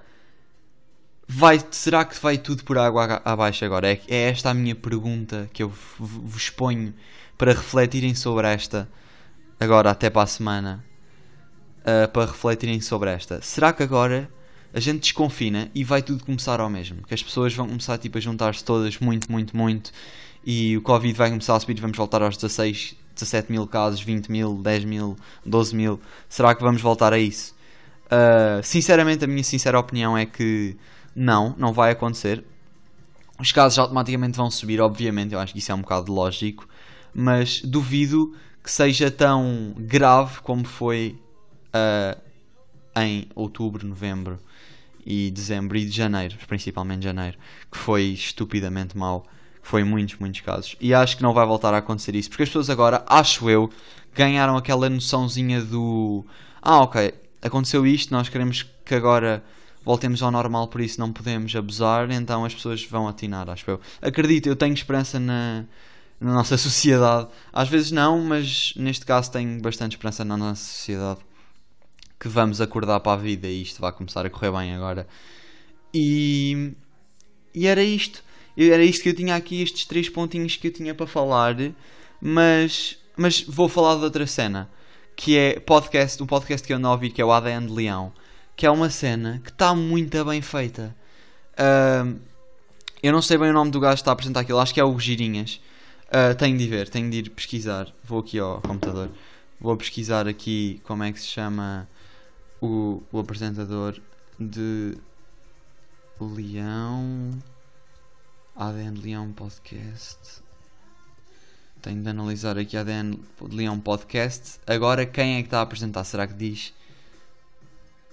vai, 1.27 1.61
será 1.71 2.05
que 2.05 2.17
vai 2.21 2.37
tudo 2.37 2.63
por 2.63 2.77
água 2.77 3.21
abaixo 3.23 3.65
agora? 3.65 3.91
É, 3.91 4.01
é 4.07 4.29
esta 4.29 4.49
a 4.49 4.53
minha 4.53 4.75
pergunta 4.75 5.49
que 5.51 5.63
eu 5.63 5.71
vos 5.99 6.49
ponho 6.49 6.93
para 7.37 7.53
refletirem 7.53 8.15
sobre 8.15 8.47
esta 8.47 8.89
agora 9.59 9.91
até 9.91 10.09
para 10.09 10.23
a 10.23 10.27
semana. 10.27 10.83
Uh, 11.81 12.07
para 12.11 12.25
refletirem 12.25 12.81
sobre 12.81 13.09
esta. 13.09 13.41
Será 13.41 13.71
que 13.71 13.81
agora 13.81 14.29
a 14.73 14.79
gente 14.79 14.99
desconfina 14.99 15.71
e 15.73 15.83
vai 15.83 16.01
tudo 16.01 16.25
começar 16.25 16.59
ao 16.59 16.69
mesmo. 16.69 17.01
Que 17.03 17.13
as 17.13 17.23
pessoas 17.23 17.53
vão 17.53 17.67
começar 17.67 17.97
tipo, 17.97 18.17
a 18.17 18.21
juntar-se 18.21 18.63
todas 18.63 18.99
muito, 18.99 19.31
muito, 19.31 19.55
muito 19.55 19.91
e 20.45 20.77
o 20.77 20.81
Covid 20.81 21.13
vai 21.13 21.29
começar 21.29 21.55
a 21.55 21.59
subir 21.59 21.79
vamos 21.79 21.97
voltar 21.97 22.21
aos 22.21 22.37
16, 22.37 22.95
17 23.15 23.51
mil 23.51 23.67
casos, 23.67 24.01
20 24.01 24.31
mil, 24.31 24.55
10 24.61 24.85
mil, 24.85 25.17
12 25.45 25.75
mil. 25.75 25.99
Será 26.29 26.53
que 26.55 26.61
vamos 26.61 26.81
voltar 26.81 27.11
a 27.11 27.19
isso? 27.19 27.55
Uh, 28.05 28.63
sinceramente, 28.63 29.25
a 29.25 29.27
minha 29.27 29.43
sincera 29.43 29.79
opinião 29.79 30.17
é 30.17 30.25
que 30.25 30.77
não, 31.15 31.53
não 31.57 31.73
vai 31.73 31.91
acontecer. 31.91 32.43
Os 33.39 33.51
casos 33.51 33.77
automaticamente 33.77 34.37
vão 34.37 34.49
subir, 34.49 34.79
obviamente, 34.79 35.33
eu 35.33 35.39
acho 35.39 35.53
que 35.53 35.59
isso 35.59 35.71
é 35.71 35.75
um 35.75 35.81
bocado 35.81 36.13
lógico, 36.13 36.67
mas 37.19 37.61
duvido 37.61 38.35
que 38.63 38.69
seja 38.69 39.09
tão 39.09 39.73
grave 39.75 40.39
como 40.41 40.63
foi 40.63 41.19
uh, 41.73 42.21
em 42.95 43.27
outubro, 43.33 43.87
novembro 43.87 44.37
e 45.03 45.31
dezembro 45.31 45.75
e 45.77 45.85
de 45.85 45.89
janeiro, 45.89 46.37
principalmente 46.47 47.03
janeiro, 47.03 47.35
que 47.71 47.77
foi 47.77 48.03
estupidamente 48.03 48.95
mau, 48.95 49.25
foi 49.63 49.83
muitos, 49.83 50.19
muitos 50.19 50.41
casos. 50.41 50.75
E 50.79 50.93
acho 50.93 51.17
que 51.17 51.23
não 51.23 51.33
vai 51.33 51.43
voltar 51.43 51.73
a 51.73 51.77
acontecer 51.79 52.13
isso, 52.13 52.29
porque 52.29 52.43
as 52.43 52.49
pessoas 52.49 52.69
agora, 52.69 53.03
acho 53.07 53.49
eu, 53.49 53.71
ganharam 54.13 54.55
aquela 54.55 54.87
noçãozinha 54.87 55.59
do 55.63 56.23
ah, 56.61 56.81
ok, 56.81 57.15
aconteceu 57.41 57.87
isto, 57.87 58.13
nós 58.13 58.29
queremos 58.29 58.63
que 58.85 58.93
agora 58.93 59.43
voltemos 59.83 60.21
ao 60.21 60.29
normal, 60.29 60.67
por 60.67 60.81
isso 60.81 60.99
não 60.99 61.11
podemos 61.11 61.55
abusar, 61.55 62.11
então 62.11 62.45
as 62.45 62.53
pessoas 62.53 62.83
vão 62.83 63.07
atinar, 63.07 63.49
acho 63.49 63.71
eu. 63.71 63.81
Acredito, 64.03 64.47
eu 64.47 64.55
tenho 64.55 64.75
esperança 64.75 65.19
na, 65.19 65.65
na 66.19 66.33
nossa 66.33 66.57
sociedade. 66.57 67.27
Às 67.51 67.69
vezes 67.69 67.91
não, 67.91 68.19
mas 68.21 68.73
neste 68.75 69.05
caso 69.05 69.31
tenho 69.31 69.61
bastante 69.61 69.93
esperança 69.93 70.25
na 70.25 70.37
nossa 70.37 70.63
sociedade 70.63 71.19
que 72.19 72.27
vamos 72.27 72.59
acordar 72.59 72.99
para 72.99 73.13
a 73.13 73.17
vida 73.17 73.47
e 73.47 73.61
isto 73.61 73.79
vai 73.79 73.91
começar 73.91 74.25
a 74.25 74.29
correr 74.29 74.51
bem 74.51 74.73
agora. 74.73 75.07
E, 75.93 76.73
e 77.53 77.67
era 77.67 77.83
isto. 77.83 78.23
Era 78.57 78.83
isto 78.83 79.03
que 79.03 79.09
eu 79.09 79.13
tinha 79.13 79.35
aqui, 79.35 79.61
estes 79.61 79.85
três 79.85 80.09
pontinhos 80.09 80.55
que 80.55 80.67
eu 80.67 80.73
tinha 80.73 80.95
para 80.95 81.05
falar. 81.05 81.55
Mas, 82.19 82.97
mas 83.15 83.41
vou 83.41 83.69
falar 83.69 83.95
de 83.97 84.03
outra 84.03 84.25
cena. 84.25 84.69
Que 85.15 85.37
é 85.37 85.59
podcast, 85.59 86.21
um 86.21 86.25
podcast 86.25 86.65
que 86.65 86.73
eu 86.73 86.79
não 86.79 86.91
ouvi, 86.91 87.09
que 87.09 87.21
é 87.21 87.25
o 87.25 87.31
ADN 87.31 87.67
de 87.67 87.73
Leão. 87.73 88.11
Que 88.55 88.65
é 88.65 88.71
uma 88.71 88.89
cena 88.89 89.39
que 89.43 89.51
está 89.51 89.75
muito 89.75 90.25
bem 90.25 90.41
feita. 90.41 90.95
Uh, 91.53 92.19
eu 93.01 93.11
não 93.11 93.21
sei 93.21 93.37
bem 93.37 93.51
o 93.51 93.53
nome 93.53 93.69
do 93.69 93.79
gajo 93.79 93.95
que 93.95 94.01
está 94.01 94.11
a 94.11 94.13
apresentar 94.13 94.39
aquilo. 94.39 94.59
Acho 94.59 94.73
que 94.73 94.79
é 94.79 94.83
o 94.83 94.99
Girinhas. 94.99 95.61
Uh, 96.07 96.33
tenho 96.37 96.57
de 96.57 96.67
ver, 96.67 96.87
tenho 96.87 97.09
de 97.09 97.17
ir 97.17 97.29
pesquisar. 97.29 97.93
Vou 98.03 98.19
aqui 98.19 98.39
ao 98.39 98.61
computador. 98.61 99.09
Vou 99.59 99.75
pesquisar 99.75 100.27
aqui 100.27 100.81
como 100.85 101.03
é 101.03 101.11
que 101.11 101.19
se 101.19 101.27
chama 101.27 101.87
o, 102.61 103.03
o 103.11 103.19
apresentador 103.19 103.99
de 104.39 104.97
Leão. 106.19 107.37
ADN 108.55 108.99
Leão 109.01 109.31
Podcast. 109.33 110.41
Tenho 111.81 112.01
de 112.01 112.09
analisar 112.09 112.57
aqui 112.57 112.77
ADN 112.77 113.19
Leão 113.41 113.79
Podcast. 113.79 114.59
Agora 114.65 115.05
quem 115.05 115.35
é 115.35 115.41
que 115.41 115.47
está 115.47 115.59
a 115.59 115.63
apresentar? 115.63 116.03
Será 116.05 116.25
que 116.25 116.33
diz? 116.33 116.73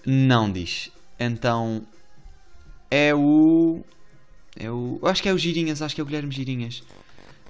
Não 0.04 0.50
diz. 0.50 0.90
Então 1.18 1.86
é 2.90 3.14
o. 3.14 3.84
É 4.56 4.70
o. 4.70 5.00
Acho 5.04 5.22
que 5.22 5.28
é 5.28 5.32
o 5.32 5.38
Girinhas, 5.38 5.80
acho 5.80 5.94
que 5.94 6.00
é 6.00 6.04
o 6.04 6.06
Guilherme 6.06 6.32
Girinhas. 6.32 6.82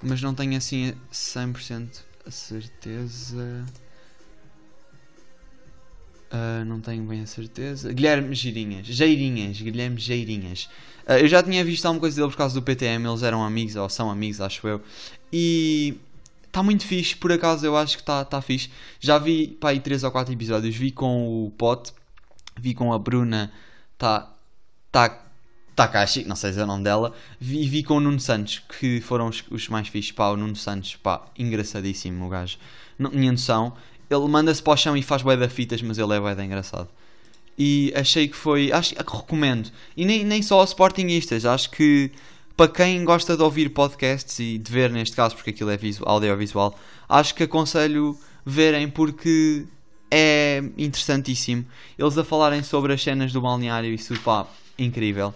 Mas 0.01 0.21
não 0.21 0.33
tenho 0.33 0.57
assim 0.57 0.93
100% 1.11 2.01
a 2.25 2.31
certeza. 2.31 3.65
Uh, 6.31 6.65
não 6.65 6.81
tenho 6.81 7.03
bem 7.03 7.21
a 7.21 7.25
certeza. 7.25 7.93
Guilherme 7.93 8.35
Girinhas. 8.35 8.87
Geirinhas. 8.87 9.61
Guilherme 9.61 9.99
Geirinhas. 9.99 10.69
Uh, 11.07 11.13
eu 11.13 11.27
já 11.27 11.41
tinha 11.41 11.63
visto 11.63 11.85
alguma 11.85 12.01
coisa 12.01 12.15
dele 12.17 12.29
por 12.29 12.37
causa 12.37 12.53
do 12.53 12.61
PTM. 12.61 13.07
Eles 13.07 13.23
eram 13.23 13.43
amigos, 13.43 13.75
ou 13.75 13.87
são 13.89 14.09
amigos, 14.09 14.41
acho 14.41 14.67
eu. 14.67 14.81
E 15.31 15.97
está 16.45 16.61
muito 16.61 16.85
fixe. 16.85 17.15
Por 17.15 17.31
acaso 17.31 17.65
eu 17.65 17.77
acho 17.77 17.97
que 17.97 18.03
está 18.03 18.25
tá 18.25 18.41
fixe. 18.41 18.69
Já 18.99 19.17
vi 19.17 19.47
para 19.47 19.69
aí 19.69 19.79
3 19.79 20.03
ou 20.03 20.11
4 20.11 20.33
episódios. 20.33 20.75
Vi 20.75 20.91
com 20.91 21.45
o 21.45 21.51
Pot. 21.51 21.93
Vi 22.59 22.73
com 22.73 22.91
a 22.91 22.99
Bruna. 22.99 23.51
Está. 23.93 24.31
Tá, 24.91 25.24
Takashi, 25.75 26.23
não 26.23 26.35
sei 26.35 26.53
se 26.53 26.59
é 26.59 26.63
o 26.63 26.67
nome 26.67 26.83
dela, 26.83 27.13
vi, 27.39 27.67
vi 27.67 27.83
com 27.83 27.97
o 27.97 27.99
Nuno 27.99 28.19
Santos, 28.19 28.61
que 28.79 29.01
foram 29.01 29.27
os, 29.27 29.43
os 29.51 29.67
mais 29.67 29.87
fixes, 29.87 30.11
pá, 30.11 30.29
o 30.29 30.37
Nuno 30.37 30.55
Santos, 30.55 30.95
pá, 30.95 31.25
engraçadíssimo 31.37 32.25
o 32.25 32.29
gajo, 32.29 32.57
não 32.97 33.09
tinha 33.09 33.31
noção, 33.31 33.73
ele 34.09 34.27
manda-se 34.27 34.61
para 34.61 34.73
o 34.73 34.77
chão 34.77 34.95
e 34.95 35.01
faz 35.01 35.21
bué 35.21 35.35
da 35.35 35.49
fitas, 35.49 35.81
mas 35.81 35.97
ele 35.97 36.13
é 36.13 36.19
bué 36.19 36.35
da 36.35 36.45
engraçado. 36.45 36.87
E 37.57 37.93
achei 37.95 38.27
que 38.27 38.35
foi. 38.35 38.71
Acho 38.71 38.93
que 38.93 39.01
recomendo. 39.01 39.71
E 39.95 40.05
nem, 40.05 40.23
nem 40.23 40.41
só 40.41 40.59
aos 40.59 40.69
Sportingistas. 40.69 41.45
Acho 41.45 41.69
que 41.71 42.11
para 42.55 42.67
quem 42.67 43.03
gosta 43.03 43.35
de 43.35 43.43
ouvir 43.43 43.69
podcasts 43.69 44.39
e 44.39 44.57
de 44.57 44.71
ver 44.71 44.89
neste 44.91 45.15
caso, 45.15 45.35
porque 45.35 45.49
aquilo 45.49 45.69
é 45.69 45.77
visual, 45.77 46.15
audiovisual, 46.15 46.79
acho 47.07 47.33
que 47.35 47.43
aconselho 47.43 48.17
verem 48.45 48.89
porque 48.89 49.65
é 50.11 50.63
interessantíssimo. 50.77 51.65
Eles 51.97 52.17
a 52.17 52.23
falarem 52.23 52.63
sobre 52.63 52.93
as 52.93 53.01
cenas 53.01 53.33
do 53.33 53.41
balneário, 53.41 53.93
isso 53.93 54.17
pá, 54.21 54.47
incrível. 54.77 55.33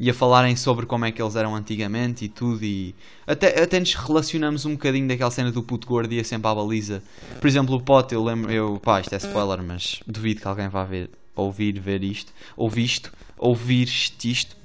E 0.00 0.08
a 0.08 0.14
falarem 0.14 0.54
sobre 0.54 0.86
como 0.86 1.04
é 1.04 1.12
que 1.12 1.20
eles 1.20 1.34
eram 1.34 1.56
antigamente 1.56 2.24
e 2.24 2.28
tudo. 2.28 2.64
E 2.64 2.94
até, 3.26 3.62
até 3.62 3.80
nos 3.80 3.94
relacionamos 3.94 4.64
um 4.64 4.72
bocadinho 4.72 5.08
daquela 5.08 5.30
cena 5.30 5.50
do 5.50 5.62
puto 5.62 5.86
gordo 5.86 6.12
ia 6.12 6.22
sempre 6.22 6.48
à 6.48 6.54
baliza. 6.54 7.02
Por 7.40 7.46
exemplo, 7.46 7.74
o 7.74 7.80
Pote, 7.80 8.14
eu 8.14 8.22
lembro, 8.22 8.52
eu, 8.52 8.80
pá, 8.82 9.00
isto 9.00 9.12
é 9.14 9.18
spoiler, 9.18 9.62
mas 9.62 10.00
duvido 10.06 10.40
que 10.40 10.46
alguém 10.46 10.68
vá 10.68 10.84
ver, 10.84 11.10
ouvir, 11.34 11.80
ver 11.80 12.04
isto, 12.04 12.32
ouvir 12.56 12.84
isto, 12.84 13.12
ouvir 13.36 13.88
isto. 14.24 14.56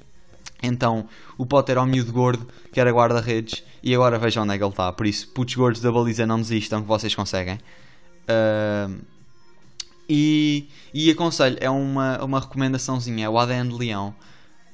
Então, 0.62 1.08
o 1.36 1.44
Pote 1.44 1.70
era 1.70 1.82
o 1.82 1.86
miúdo 1.86 2.12
gordo, 2.12 2.48
que 2.72 2.80
era 2.80 2.90
guarda-redes, 2.90 3.62
e 3.82 3.94
agora 3.94 4.18
vejam 4.18 4.44
onde 4.44 4.54
é 4.54 4.58
que 4.58 4.64
ele 4.64 4.70
está. 4.70 4.92
Por 4.92 5.06
isso, 5.06 5.28
putos 5.28 5.54
gordos 5.54 5.80
da 5.80 5.92
baliza, 5.92 6.26
não 6.26 6.40
desistam, 6.40 6.80
que 6.80 6.88
vocês 6.88 7.14
conseguem. 7.14 7.58
Uh, 8.24 8.98
e, 10.08 10.68
e 10.92 11.10
aconselho, 11.10 11.56
é 11.60 11.68
uma, 11.68 12.22
uma 12.22 12.40
recomendaçãozinha, 12.40 13.26
é 13.26 13.28
o 13.28 13.38
ADN 13.38 13.68
de 13.68 13.74
Leão, 13.74 14.14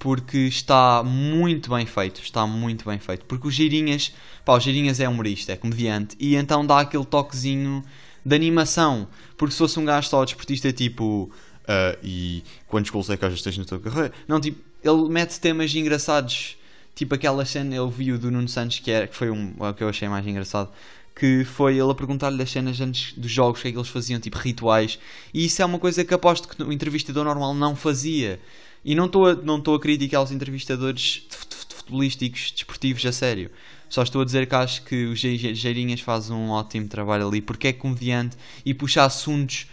porque 0.00 0.38
está 0.38 1.02
muito 1.04 1.70
bem 1.70 1.84
feito, 1.84 2.22
está 2.22 2.46
muito 2.46 2.86
bem 2.86 2.98
feito. 2.98 3.26
Porque 3.26 3.46
o 3.46 3.50
Girinhas, 3.50 4.12
pá, 4.46 4.54
o 4.54 4.58
Girinhas 4.58 4.98
é 4.98 5.06
humorista, 5.06 5.52
é 5.52 5.56
comediante, 5.56 6.16
e 6.18 6.34
então 6.34 6.66
dá 6.66 6.80
aquele 6.80 7.04
toquezinho 7.04 7.84
de 8.24 8.34
animação. 8.34 9.06
Porque 9.36 9.52
se 9.52 9.58
fosse 9.58 9.78
um 9.78 9.84
gajo 9.84 10.08
só 10.08 10.24
desportista, 10.24 10.72
tipo, 10.72 11.30
uh, 11.64 11.98
e 12.02 12.42
quantos 12.66 12.90
gols 12.90 13.10
é 13.10 13.16
que 13.16 13.30
já 13.30 13.42
tens 13.42 13.58
na 13.58 13.64
tua 13.66 13.78
carreira? 13.78 14.12
Não, 14.26 14.40
tipo, 14.40 14.58
ele 14.82 15.06
mete 15.10 15.38
temas 15.38 15.74
engraçados, 15.74 16.56
tipo 16.94 17.14
aquela 17.14 17.44
cena, 17.44 17.74
eu 17.74 17.90
vi 17.90 18.10
o 18.12 18.18
do 18.18 18.30
Nuno 18.30 18.48
Santos, 18.48 18.78
que, 18.78 18.90
é, 18.90 19.06
que 19.06 19.14
foi 19.14 19.30
um, 19.30 19.54
o 19.58 19.74
que 19.74 19.84
eu 19.84 19.88
achei 19.90 20.08
mais 20.08 20.26
engraçado, 20.26 20.70
que 21.14 21.44
foi 21.44 21.74
ele 21.76 21.90
a 21.90 21.94
perguntar-lhe 21.94 22.38
das 22.38 22.50
cenas 22.50 22.80
antes 22.80 23.12
dos 23.12 23.30
jogos, 23.30 23.60
o 23.60 23.62
que 23.62 23.68
é 23.68 23.72
que 23.72 23.76
eles 23.76 23.90
faziam, 23.90 24.18
tipo 24.18 24.38
rituais. 24.38 24.98
E 25.34 25.44
isso 25.44 25.60
é 25.60 25.64
uma 25.66 25.78
coisa 25.78 26.02
que 26.02 26.14
aposto 26.14 26.48
que 26.48 26.62
o 26.62 26.72
entrevistador 26.72 27.26
normal 27.26 27.52
não 27.52 27.76
fazia. 27.76 28.40
E 28.84 28.94
não 28.94 29.06
estou 29.06 29.26
a, 29.26 29.34
não 29.34 29.56
a 29.56 29.80
criticar 29.80 30.22
os 30.22 30.30
entrevistadores 30.30 31.26
futebolísticos, 31.28 32.52
desportivos, 32.52 33.04
a 33.04 33.12
sério. 33.12 33.50
Só 33.88 34.02
estou 34.02 34.22
a 34.22 34.24
dizer 34.24 34.46
que 34.46 34.54
acho 34.54 34.82
que 34.82 35.06
o 35.06 35.16
Geirinhas 35.16 36.00
faz 36.00 36.30
um 36.30 36.50
ótimo 36.50 36.88
trabalho 36.88 37.26
ali, 37.26 37.40
porque 37.40 37.68
é 37.68 37.72
comediante 37.72 38.36
e 38.64 38.72
puxa 38.72 39.04
assuntos 39.04 39.66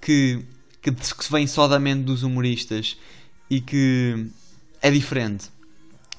que, 0.00 0.42
que, 0.80 0.90
que 0.90 1.32
vêm 1.32 1.46
só 1.46 1.68
da 1.68 1.78
mente 1.78 2.02
dos 2.04 2.22
humoristas 2.22 2.96
e 3.50 3.60
que 3.60 4.26
é 4.80 4.90
diferente, 4.90 5.50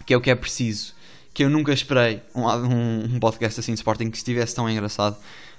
que 0.06 0.14
é 0.14 0.18
o 0.18 0.22
que 0.22 0.30
é 0.30 0.36
preciso 0.36 0.94
que 1.40 1.44
eu 1.46 1.50
nunca 1.50 1.72
esperei 1.72 2.22
um, 2.36 2.46
um, 2.46 3.16
um 3.16 3.20
podcast 3.20 3.60
assim 3.62 3.74
de 3.74 3.80
Sporting 3.80 4.10
que 4.10 4.18
estivesse 4.18 4.54
tão 4.54 4.70
engraçado. 4.70 5.16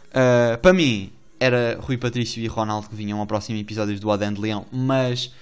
Uh, 0.09 0.59
para 0.59 0.75
mim, 0.75 1.11
era 1.39 1.79
Rui 1.81 1.97
Patrício 1.97 2.43
e 2.43 2.47
Ronaldo 2.47 2.91
que 2.91 2.95
vinham 2.95 3.19
ao 3.19 3.27
próximo 3.27 3.59
episódio 3.59 3.99
do 3.99 4.11
Adem 4.11 4.31
de 4.35 4.43
Leão, 4.43 4.67
mas 4.71 5.33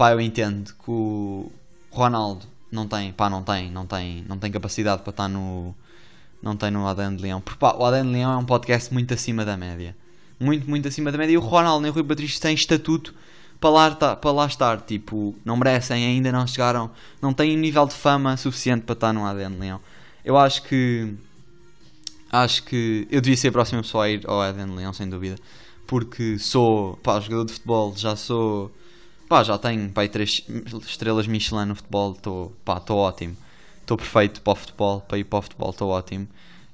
pá, 0.00 0.12
eu 0.12 0.20
entendo 0.22 0.72
que 0.82 0.90
o 0.90 1.52
Ronaldo 1.90 2.46
não 2.72 2.88
tem, 2.88 3.12
pá, 3.12 3.28
não 3.28 3.42
tem, 3.42 3.70
não 3.70 3.84
tem, 3.84 4.24
não 4.26 4.38
tem 4.38 4.50
capacidade 4.50 5.02
para 5.02 5.10
estar 5.10 5.28
no 5.28 5.74
não 6.42 6.56
tem 6.56 6.70
no 6.70 6.86
Adem 6.86 7.14
de 7.14 7.22
Leão. 7.22 7.38
Porque 7.38 7.58
pá, 7.58 7.74
o 7.76 7.84
Adem 7.84 8.04
de 8.04 8.08
Leão 8.08 8.32
é 8.32 8.36
um 8.38 8.44
podcast 8.46 8.90
muito 8.94 9.12
acima 9.12 9.44
da 9.44 9.58
média. 9.58 9.94
Muito, 10.40 10.70
muito 10.70 10.88
acima 10.88 11.12
da 11.12 11.18
média. 11.18 11.34
E 11.34 11.36
o 11.36 11.40
Ronaldo 11.42 11.82
nem 11.82 11.90
o 11.90 11.94
Rui 11.94 12.02
Patrício 12.02 12.40
têm 12.40 12.54
estatuto 12.54 13.14
para 13.60 13.68
lá, 13.68 13.90
para 13.90 14.30
lá 14.30 14.46
estar. 14.46 14.80
Tipo, 14.80 15.34
não 15.44 15.54
merecem, 15.54 16.02
ainda 16.02 16.32
não 16.32 16.46
chegaram, 16.46 16.90
não 17.20 17.34
têm 17.34 17.54
nível 17.54 17.84
de 17.84 17.92
fama 17.92 18.38
suficiente 18.38 18.84
para 18.84 18.94
estar 18.94 19.12
no 19.12 19.26
ADN 19.26 19.58
Leão. 19.58 19.80
Eu 20.24 20.38
acho 20.38 20.62
que. 20.62 21.12
Acho 22.32 22.62
que 22.62 23.06
eu 23.10 23.20
devia 23.20 23.36
ser 23.36 23.48
a 23.48 23.52
próxima 23.52 23.82
pessoa 23.82 24.06
a 24.06 24.10
ir 24.10 24.22
ao 24.26 24.40
ADN 24.40 24.76
Leão, 24.76 24.94
sem 24.94 25.10
dúvida. 25.10 25.36
Porque 25.86 26.38
sou, 26.38 26.96
pá, 27.02 27.20
jogador 27.20 27.44
de 27.44 27.52
futebol, 27.52 27.92
já 27.94 28.16
sou. 28.16 28.72
Pá, 29.30 29.44
já 29.44 29.56
tenho, 29.56 29.88
pá, 29.90 30.08
três 30.08 30.44
estrelas 30.88 31.28
Michelin 31.28 31.66
no 31.66 31.76
futebol, 31.76 32.14
estou, 32.14 32.52
ótimo. 32.96 33.36
Estou 33.80 33.96
perfeito 33.96 34.40
para 34.40 34.52
o 34.52 34.56
futebol, 34.56 35.00
para 35.02 35.18
ir 35.18 35.24
para 35.24 35.38
o 35.38 35.42
futebol, 35.42 35.70
estou 35.70 35.90
ótimo. 35.90 36.26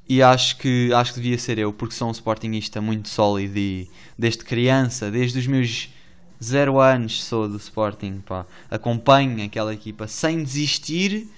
E 0.08 0.22
acho 0.22 0.56
que, 0.56 0.90
acho 0.94 1.12
que 1.12 1.20
devia 1.20 1.38
ser 1.38 1.58
eu, 1.58 1.70
porque 1.70 1.94
sou 1.94 2.08
um 2.08 2.12
sportingista 2.12 2.80
muito 2.80 3.10
sólido 3.10 3.58
e 3.58 3.90
desde 4.18 4.42
criança, 4.42 5.10
desde 5.10 5.38
os 5.38 5.46
meus 5.46 5.90
zero 6.42 6.80
anos 6.80 7.22
sou 7.24 7.46
do 7.46 7.58
Sporting, 7.58 8.22
pá. 8.24 8.46
Acompanho 8.70 9.44
aquela 9.44 9.74
equipa 9.74 10.08
sem 10.08 10.42
desistir 10.42 11.28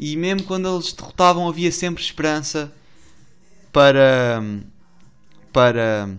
e 0.00 0.16
mesmo 0.16 0.42
quando 0.48 0.68
eles 0.68 0.92
derrotavam 0.92 1.48
havia 1.48 1.70
sempre 1.70 2.02
esperança 2.02 2.72
para 3.72 4.42
para 5.52 6.10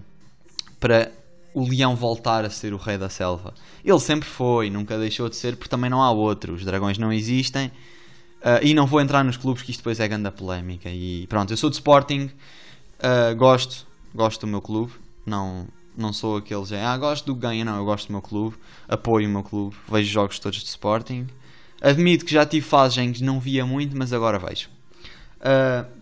para 0.80 1.12
o 1.58 1.67
leão 1.67 1.96
voltar 1.96 2.46
a 2.46 2.52
ser 2.52 2.72
o 2.72 2.78
rei 2.78 3.00
da 3.00 3.10
selva. 3.10 3.52
Ele 3.84 4.00
sempre 4.00 4.30
foi, 4.30 4.70
nunca 4.70 4.96
deixou 4.96 5.28
de 5.28 5.36
ser, 5.36 5.56
porque 5.56 5.70
também 5.70 5.89
não 5.89 6.04
há 6.04 6.12
outro. 6.12 6.54
Os 6.54 6.63
dragões 6.63 7.00
não 7.00 7.12
existem. 7.12 7.72
Uh, 8.38 8.62
e 8.62 8.76
não 8.76 8.86
vou 8.86 9.02
entrar 9.02 9.24
nos 9.24 9.38
clubes 9.38 9.63
que 9.63 9.72
isto 9.72 9.80
depois 9.80 10.00
é 10.00 10.08
grande 10.08 10.30
polémica. 10.30 10.88
E 10.88 11.26
pronto, 11.26 11.52
eu 11.52 11.58
sou 11.58 11.72
de 11.72 11.78
Sporting, 11.78 12.30
uh, 13.00 13.36
gosto, 13.36 13.88
gosto 14.13 14.41
do 14.41 14.48
meu 14.48 14.62
clube, 14.62 14.93
não, 15.26 15.67
não 15.98 16.13
sou 16.13 16.38
aquele 16.38 16.63
já, 16.63 16.93
ah, 16.93 16.98
gosto 16.98 17.26
do 17.26 17.34
que 17.34 17.41
ganha, 17.41 17.65
não, 17.65 17.76
eu 17.78 17.86
gosto 17.86 18.08
do 18.08 18.12
meu 18.12 18.22
clube, 18.22 18.56
apoio 18.88 19.28
o 19.28 19.32
meu 19.32 19.41
clube, 19.41 19.76
vejo 19.89 20.12
jogos 20.12 20.38
todos 20.38 20.60
de 20.60 20.70
Sporting. 20.70 21.26
Admito 21.82 22.24
que 22.24 22.32
já 22.32 22.46
tive 22.46 22.67
fases 22.67 23.00
em 23.00 23.12
que 23.12 23.24
não 23.24 23.39
via 23.39 23.65
muito, 23.65 23.98
mas 23.98 24.13
agora 24.13 24.38
vejo. 24.38 24.70
Uh, 25.39 25.97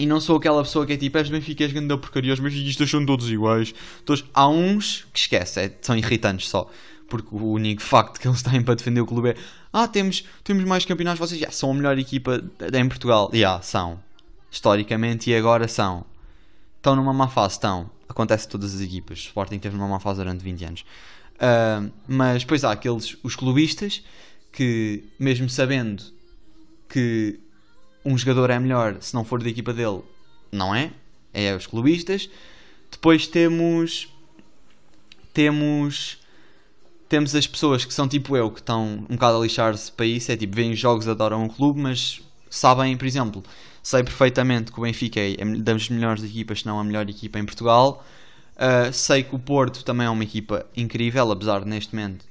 e 0.00 0.06
não 0.06 0.18
sou 0.18 0.38
aquela 0.38 0.62
pessoa 0.62 0.86
que 0.86 0.94
é 0.94 0.96
tipo, 0.96 1.18
és 1.18 1.28
Benfica, 1.28 1.62
és 1.62 1.72
grande 1.72 1.94
porcaria, 1.98 2.32
os 2.32 2.40
benfiquistas 2.40 2.88
são 2.88 3.04
todos 3.04 3.30
iguais. 3.30 3.74
Todos... 4.02 4.24
Há 4.32 4.48
uns 4.48 5.06
que 5.12 5.18
esquece, 5.18 5.60
é, 5.60 5.78
são 5.82 5.94
irritantes 5.94 6.48
só. 6.48 6.70
Porque 7.06 7.28
o 7.30 7.52
único 7.52 7.82
facto 7.82 8.18
que 8.18 8.26
eles 8.26 8.40
têm 8.42 8.62
para 8.62 8.74
defender 8.74 9.02
o 9.02 9.06
clube 9.06 9.30
é 9.30 9.36
Ah, 9.70 9.86
temos, 9.86 10.24
temos 10.42 10.64
mais 10.64 10.86
campeonatos, 10.86 11.18
vocês 11.18 11.38
já 11.38 11.50
são 11.50 11.70
a 11.70 11.74
melhor 11.74 11.98
equipa 11.98 12.42
em 12.72 12.88
Portugal. 12.88 13.28
Já, 13.30 13.38
yeah, 13.38 13.62
são. 13.62 14.00
Historicamente 14.50 15.28
e 15.28 15.36
agora 15.36 15.68
são. 15.68 16.06
Estão 16.78 16.96
numa 16.96 17.12
má 17.12 17.28
fase, 17.28 17.56
estão 17.56 17.90
acontece 18.08 18.48
todas 18.48 18.74
as 18.74 18.80
equipas. 18.80 19.18
Sporting 19.18 19.58
teve 19.58 19.76
uma 19.76 19.86
má 19.86 20.00
fase 20.00 20.20
durante 20.20 20.42
20 20.42 20.64
anos. 20.64 20.84
Uh, 21.36 21.92
mas 22.08 22.42
depois 22.42 22.64
há 22.64 22.72
aqueles, 22.72 23.18
os 23.22 23.36
clubistas, 23.36 24.02
que 24.50 25.04
mesmo 25.18 25.50
sabendo 25.50 26.02
que 26.88 27.38
um 28.04 28.16
jogador 28.16 28.50
é 28.50 28.58
melhor 28.58 28.96
se 29.00 29.14
não 29.14 29.24
for 29.24 29.42
da 29.42 29.48
equipa 29.48 29.72
dele, 29.72 30.00
não 30.50 30.74
é? 30.74 30.90
É 31.32 31.54
os 31.54 31.66
clubistas. 31.66 32.28
Depois 32.90 33.26
temos. 33.26 34.08
Temos. 35.32 36.18
Temos 37.08 37.34
as 37.34 37.46
pessoas 37.46 37.84
que 37.84 37.92
são 37.92 38.06
tipo 38.06 38.36
eu, 38.36 38.50
que 38.50 38.60
estão 38.60 39.04
um 39.08 39.14
bocado 39.14 39.38
a 39.38 39.40
lixar-se 39.40 39.90
para 39.90 40.06
isso. 40.06 40.30
É 40.30 40.36
tipo, 40.36 40.54
veem 40.54 40.74
jogos, 40.74 41.08
adoram 41.08 41.44
um 41.44 41.48
clube, 41.48 41.80
mas 41.80 42.20
sabem, 42.48 42.96
por 42.96 43.06
exemplo, 43.06 43.42
sei 43.82 44.02
perfeitamente 44.04 44.70
que 44.70 44.78
o 44.78 44.82
Benfica 44.82 45.20
é 45.20 45.44
das 45.58 45.88
melhores 45.88 46.22
equipas, 46.22 46.60
se 46.60 46.66
não 46.66 46.78
a 46.78 46.84
melhor 46.84 47.08
equipa 47.08 47.38
em 47.38 47.44
Portugal. 47.44 48.04
Uh, 48.56 48.92
sei 48.92 49.22
que 49.22 49.34
o 49.34 49.38
Porto 49.38 49.82
também 49.84 50.06
é 50.06 50.10
uma 50.10 50.22
equipa 50.22 50.66
incrível, 50.76 51.32
apesar 51.32 51.60
de 51.60 51.68
neste 51.68 51.94
momento 51.94 52.29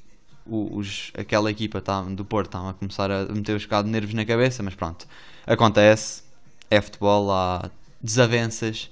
os, 0.49 1.11
aquela 1.17 1.51
equipa 1.51 1.81
tá, 1.81 2.01
do 2.01 2.25
Porto 2.25 2.47
está 2.47 2.69
a 2.69 2.73
começar 2.73 3.11
a 3.11 3.25
meter 3.25 3.55
os 3.55 3.63
bocado 3.63 3.85
de 3.85 3.91
nervos 3.91 4.13
na 4.13 4.25
cabeça, 4.25 4.63
mas 4.63 4.75
pronto, 4.75 5.07
acontece, 5.45 6.23
é 6.69 6.81
futebol, 6.81 7.31
há 7.31 7.69
desavenças 8.01 8.89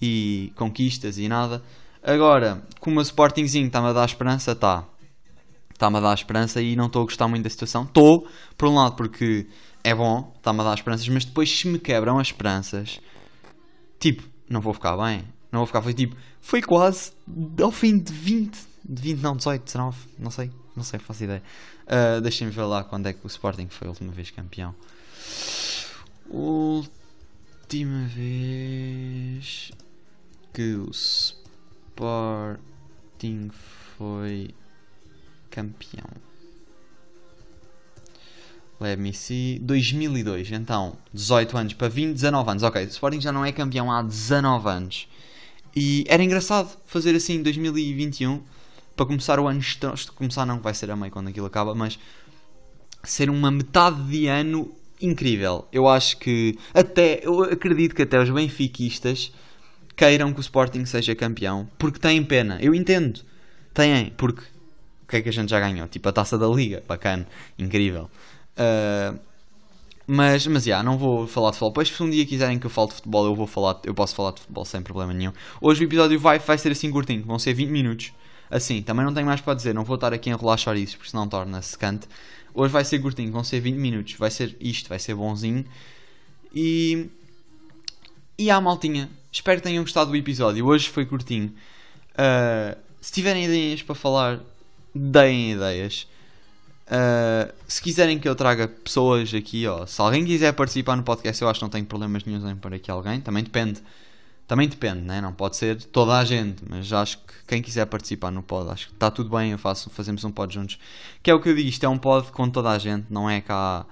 e 0.00 0.52
conquistas 0.56 1.18
e 1.18 1.28
nada. 1.28 1.62
Agora, 2.02 2.62
como 2.80 2.98
o 2.98 3.02
Sportingzinho 3.02 3.66
está-me 3.66 3.88
a 3.88 3.92
dar 3.92 4.04
esperança, 4.04 4.52
está. 4.52 4.84
Está-me 5.72 5.98
a 5.98 6.00
dar 6.00 6.14
esperança 6.14 6.60
e 6.60 6.76
não 6.76 6.86
estou 6.86 7.02
a 7.02 7.04
gostar 7.04 7.28
muito 7.28 7.44
da 7.44 7.50
situação. 7.50 7.84
Estou, 7.84 8.26
por 8.56 8.68
um 8.68 8.74
lado, 8.74 8.96
porque 8.96 9.46
é 9.84 9.94
bom, 9.94 10.32
está-me 10.36 10.60
a 10.60 10.64
dar 10.64 10.74
esperanças, 10.74 11.08
mas 11.08 11.24
depois 11.24 11.50
se 11.50 11.68
me 11.68 11.78
quebram 11.78 12.18
as 12.18 12.28
esperanças, 12.28 13.00
tipo, 13.98 14.22
não 14.48 14.60
vou 14.60 14.74
ficar 14.74 14.96
bem. 14.96 15.24
Não 15.50 15.60
vou 15.60 15.66
ficar, 15.66 15.82
foi 15.82 15.92
tipo, 15.92 16.16
foi 16.40 16.62
quase 16.62 17.12
ao 17.60 17.70
fim 17.70 17.98
de 17.98 18.12
20, 18.12 18.58
de 18.84 19.02
20 19.02 19.20
não, 19.20 19.36
18, 19.36 19.64
19, 19.64 19.96
não 20.18 20.30
sei, 20.30 20.50
não 20.76 20.84
sei, 20.84 20.98
faço 20.98 21.24
ideia. 21.24 21.42
Uh, 21.86 22.20
Deixem-me 22.20 22.52
ver 22.52 22.64
lá 22.64 22.82
quando 22.84 23.06
é 23.06 23.12
que 23.12 23.24
o 23.24 23.28
Sporting 23.28 23.68
foi 23.68 23.86
a 23.86 23.90
última 23.90 24.12
vez 24.12 24.30
campeão. 24.30 24.74
Última 26.28 28.06
vez 28.08 29.70
que 30.52 30.74
o 30.74 30.90
Sporting 30.90 32.60
foi 33.96 34.54
campeão. 35.50 36.08
Let 38.80 38.98
me 38.98 39.12
see. 39.12 39.58
2002, 39.60 40.50
então, 40.52 40.96
18 41.14 41.56
anos 41.56 41.74
para 41.74 41.88
20, 41.88 42.14
19 42.14 42.50
anos. 42.50 42.62
Ok, 42.64 42.84
o 42.84 42.88
Sporting 42.88 43.20
já 43.20 43.30
não 43.30 43.44
é 43.44 43.52
campeão 43.52 43.92
há 43.92 44.02
19 44.02 44.68
anos. 44.68 45.08
E 45.74 46.04
era 46.08 46.22
engraçado 46.22 46.76
fazer 46.86 47.14
assim 47.14 47.42
2021 47.42 48.42
para 48.96 49.06
começar 49.06 49.38
o 49.38 49.46
ano. 49.46 49.60
Começar 50.14 50.46
não, 50.46 50.60
vai 50.60 50.74
ser 50.74 50.90
a 50.90 50.96
meio 50.96 51.12
quando 51.12 51.28
aquilo 51.28 51.46
acaba, 51.46 51.74
mas 51.74 51.98
ser 53.02 53.30
uma 53.30 53.50
metade 53.50 54.02
de 54.04 54.26
ano 54.26 54.70
incrível. 55.00 55.66
Eu 55.72 55.88
acho 55.88 56.16
que 56.18 56.58
até, 56.72 57.20
eu 57.22 57.42
acredito 57.42 57.94
que 57.94 58.02
até 58.02 58.20
os 58.20 58.30
benfiquistas 58.30 59.32
queiram 59.96 60.32
que 60.32 60.38
o 60.38 60.42
Sporting 60.42 60.84
seja 60.84 61.14
campeão, 61.14 61.68
porque 61.78 61.98
têm 61.98 62.22
pena. 62.22 62.58
Eu 62.60 62.74
entendo. 62.74 63.20
Têm, 63.74 64.10
porque 64.16 64.42
o 65.02 65.06
que 65.08 65.16
é 65.16 65.22
que 65.22 65.28
a 65.28 65.32
gente 65.32 65.50
já 65.50 65.60
ganhou? 65.60 65.86
Tipo 65.88 66.08
a 66.08 66.12
taça 66.12 66.38
da 66.38 66.46
Liga, 66.46 66.82
bacana, 66.86 67.26
incrível. 67.58 68.10
Uh, 68.56 69.18
mas, 70.06 70.46
mas, 70.46 70.64
já, 70.64 70.82
não 70.82 70.98
vou 70.98 71.26
falar 71.26 71.50
de 71.50 71.56
futebol. 71.56 71.72
Pois, 71.72 71.88
se 71.88 72.02
um 72.02 72.10
dia 72.10 72.26
quiserem 72.26 72.58
que 72.58 72.66
eu 72.66 72.70
fale 72.70 72.88
de 72.88 72.94
futebol, 72.94 73.26
eu 73.26 73.34
vou 73.34 73.46
falar, 73.46 73.80
eu 73.84 73.94
posso 73.94 74.14
falar 74.14 74.32
de 74.32 74.40
futebol 74.40 74.64
sem 74.64 74.82
problema 74.82 75.12
nenhum. 75.12 75.32
Hoje 75.60 75.84
o 75.84 75.86
episódio 75.86 76.18
vai, 76.18 76.38
vai 76.38 76.58
ser 76.58 76.72
assim 76.72 76.90
curtinho, 76.90 77.24
vão 77.24 77.38
ser 77.38 77.54
20 77.54 77.70
minutos. 77.70 78.12
Assim, 78.52 78.82
também 78.82 79.02
não 79.02 79.14
tenho 79.14 79.26
mais 79.26 79.40
para 79.40 79.54
dizer, 79.54 79.74
não 79.74 79.82
vou 79.82 79.94
estar 79.94 80.12
aqui 80.12 80.28
a 80.28 80.34
enrolar 80.34 80.58
chouriços, 80.58 80.94
porque 80.94 81.10
senão 81.10 81.26
torna-se 81.26 81.76
cante. 81.78 82.06
Hoje 82.52 82.70
vai 82.70 82.84
ser 82.84 82.98
curtinho, 82.98 83.32
vão 83.32 83.42
ser 83.42 83.60
20 83.60 83.76
minutos, 83.76 84.14
vai 84.18 84.30
ser 84.30 84.54
isto, 84.60 84.90
vai 84.90 84.98
ser 84.98 85.14
bonzinho. 85.14 85.64
E. 86.54 87.08
E 88.38 88.50
a 88.50 88.60
maltinha, 88.60 89.08
espero 89.30 89.58
que 89.58 89.66
tenham 89.66 89.82
gostado 89.82 90.10
do 90.10 90.16
episódio. 90.16 90.66
Hoje 90.66 90.90
foi 90.90 91.06
curtinho. 91.06 91.54
Uh, 92.10 92.76
se 93.00 93.10
tiverem 93.10 93.46
ideias 93.46 93.82
para 93.82 93.94
falar, 93.94 94.40
deem 94.94 95.52
ideias. 95.52 96.06
Uh, 96.88 97.50
se 97.66 97.80
quiserem 97.80 98.18
que 98.18 98.28
eu 98.28 98.34
traga 98.34 98.68
pessoas 98.68 99.32
aqui, 99.32 99.66
ó, 99.66 99.86
se 99.86 99.98
alguém 99.98 100.26
quiser 100.26 100.52
participar 100.52 100.94
no 100.96 101.02
podcast, 101.02 101.40
eu 101.40 101.48
acho 101.48 101.58
que 101.58 101.64
não 101.64 101.70
tenho 101.70 101.86
problemas 101.86 102.22
nenhum 102.24 102.50
em 102.50 102.56
pôr 102.56 102.74
aqui 102.74 102.90
alguém. 102.90 103.18
Também 103.22 103.42
depende. 103.42 103.80
Também 104.46 104.68
depende, 104.68 105.00
né? 105.00 105.20
não 105.20 105.32
pode 105.32 105.56
ser 105.56 105.82
toda 105.84 106.18
a 106.18 106.24
gente, 106.24 106.62
mas 106.68 106.92
acho 106.92 107.18
que 107.18 107.32
quem 107.46 107.62
quiser 107.62 107.86
participar 107.86 108.30
no 108.30 108.42
pod, 108.42 108.70
acho 108.70 108.88
que 108.88 108.92
está 108.92 109.10
tudo 109.10 109.30
bem, 109.30 109.52
eu 109.52 109.58
faço, 109.58 109.88
fazemos 109.88 110.24
um 110.24 110.30
pod 110.30 110.52
juntos. 110.52 110.78
Que 111.22 111.30
é 111.30 111.34
o 111.34 111.40
que 111.40 111.48
eu 111.48 111.54
digo, 111.54 111.68
isto 111.68 111.84
é 111.84 111.88
um 111.88 111.96
pod 111.96 112.30
com 112.32 112.50
toda 112.50 112.70
a 112.70 112.78
gente, 112.78 113.06
não 113.08 113.30
é 113.30 113.40
cá 113.40 113.86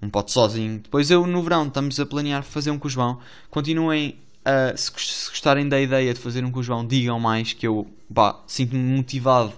um 0.00 0.08
pod 0.08 0.30
sozinho. 0.30 0.78
Depois 0.78 1.10
eu 1.10 1.26
no 1.26 1.42
verão 1.42 1.66
estamos 1.66 1.98
a 1.98 2.06
planear 2.06 2.42
fazer 2.42 2.70
um 2.70 2.78
com 2.78 2.86
o 2.86 2.90
João. 2.90 3.18
Continuem 3.50 4.18
a, 4.44 4.76
se, 4.76 4.90
gostarem 4.92 5.68
da 5.68 5.80
ideia 5.80 6.14
de 6.14 6.20
fazer 6.20 6.44
um 6.44 6.50
com 6.50 6.60
o 6.60 6.62
João, 6.62 6.86
digam 6.86 7.18
mais 7.18 7.52
que 7.52 7.66
eu 7.66 7.90
sinto-me 8.46 8.96
motivado 8.96 9.52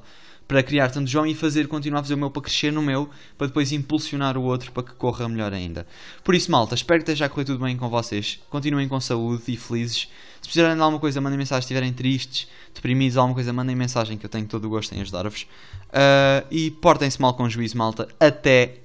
para 0.49 0.63
criar 0.63 0.89
tanto 0.89 1.09
João 1.09 1.27
e 1.27 1.35
fazer, 1.35 1.69
continuar 1.69 2.01
a 2.01 2.03
fazer 2.03 2.15
o 2.15 2.19
meu 2.19 2.31
para 2.31 2.41
crescer 2.41 2.73
no 2.73 2.81
meu, 2.81 3.11
para 3.37 3.47
depois 3.47 3.71
impulsionar 3.71 4.39
o 4.39 4.43
outro 4.43 4.73
para 4.73 4.83
que 4.83 4.95
corra 4.95 5.29
melhor 5.29 5.53
ainda. 5.53 5.87
Por 6.25 6.35
isso, 6.35 6.51
malta, 6.51 6.75
espero 6.75 7.05
que 7.05 7.11
esteja 7.11 7.27
a 7.27 7.29
correr 7.29 7.45
tudo 7.45 7.63
bem 7.63 7.77
com 7.77 7.89
vocês. 7.91 8.41
Continuem 8.49 8.89
com 8.89 8.99
saúde 8.99 9.43
e 9.49 9.57
felizes. 9.59 10.09
Se 10.41 10.49
precisarem 10.49 10.75
de 10.75 10.83
alguma 10.83 10.99
coisa, 10.99 11.21
mandem 11.21 11.37
mensagem. 11.39 11.61
Se 11.61 11.67
estiverem 11.67 11.93
tristes, 11.93 12.49
deprimidos, 12.75 13.19
alguma 13.19 13.35
coisa, 13.35 13.53
mandem 13.53 13.77
mensagem 13.77 14.17
que 14.17 14.25
eu 14.25 14.31
tenho 14.31 14.47
todo 14.47 14.65
o 14.65 14.71
gosto 14.71 14.95
em 14.95 15.03
ajudar-vos. 15.03 15.43
Uh, 15.43 16.47
e 16.51 16.71
portem-se 16.71 17.21
mal 17.21 17.35
com 17.35 17.49
juízo, 17.49 17.77
malta. 17.77 18.09
Até 18.19 18.79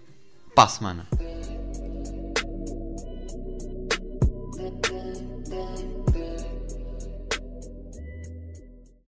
para 0.53 0.65
a 0.65 0.67
semana. 0.67 1.32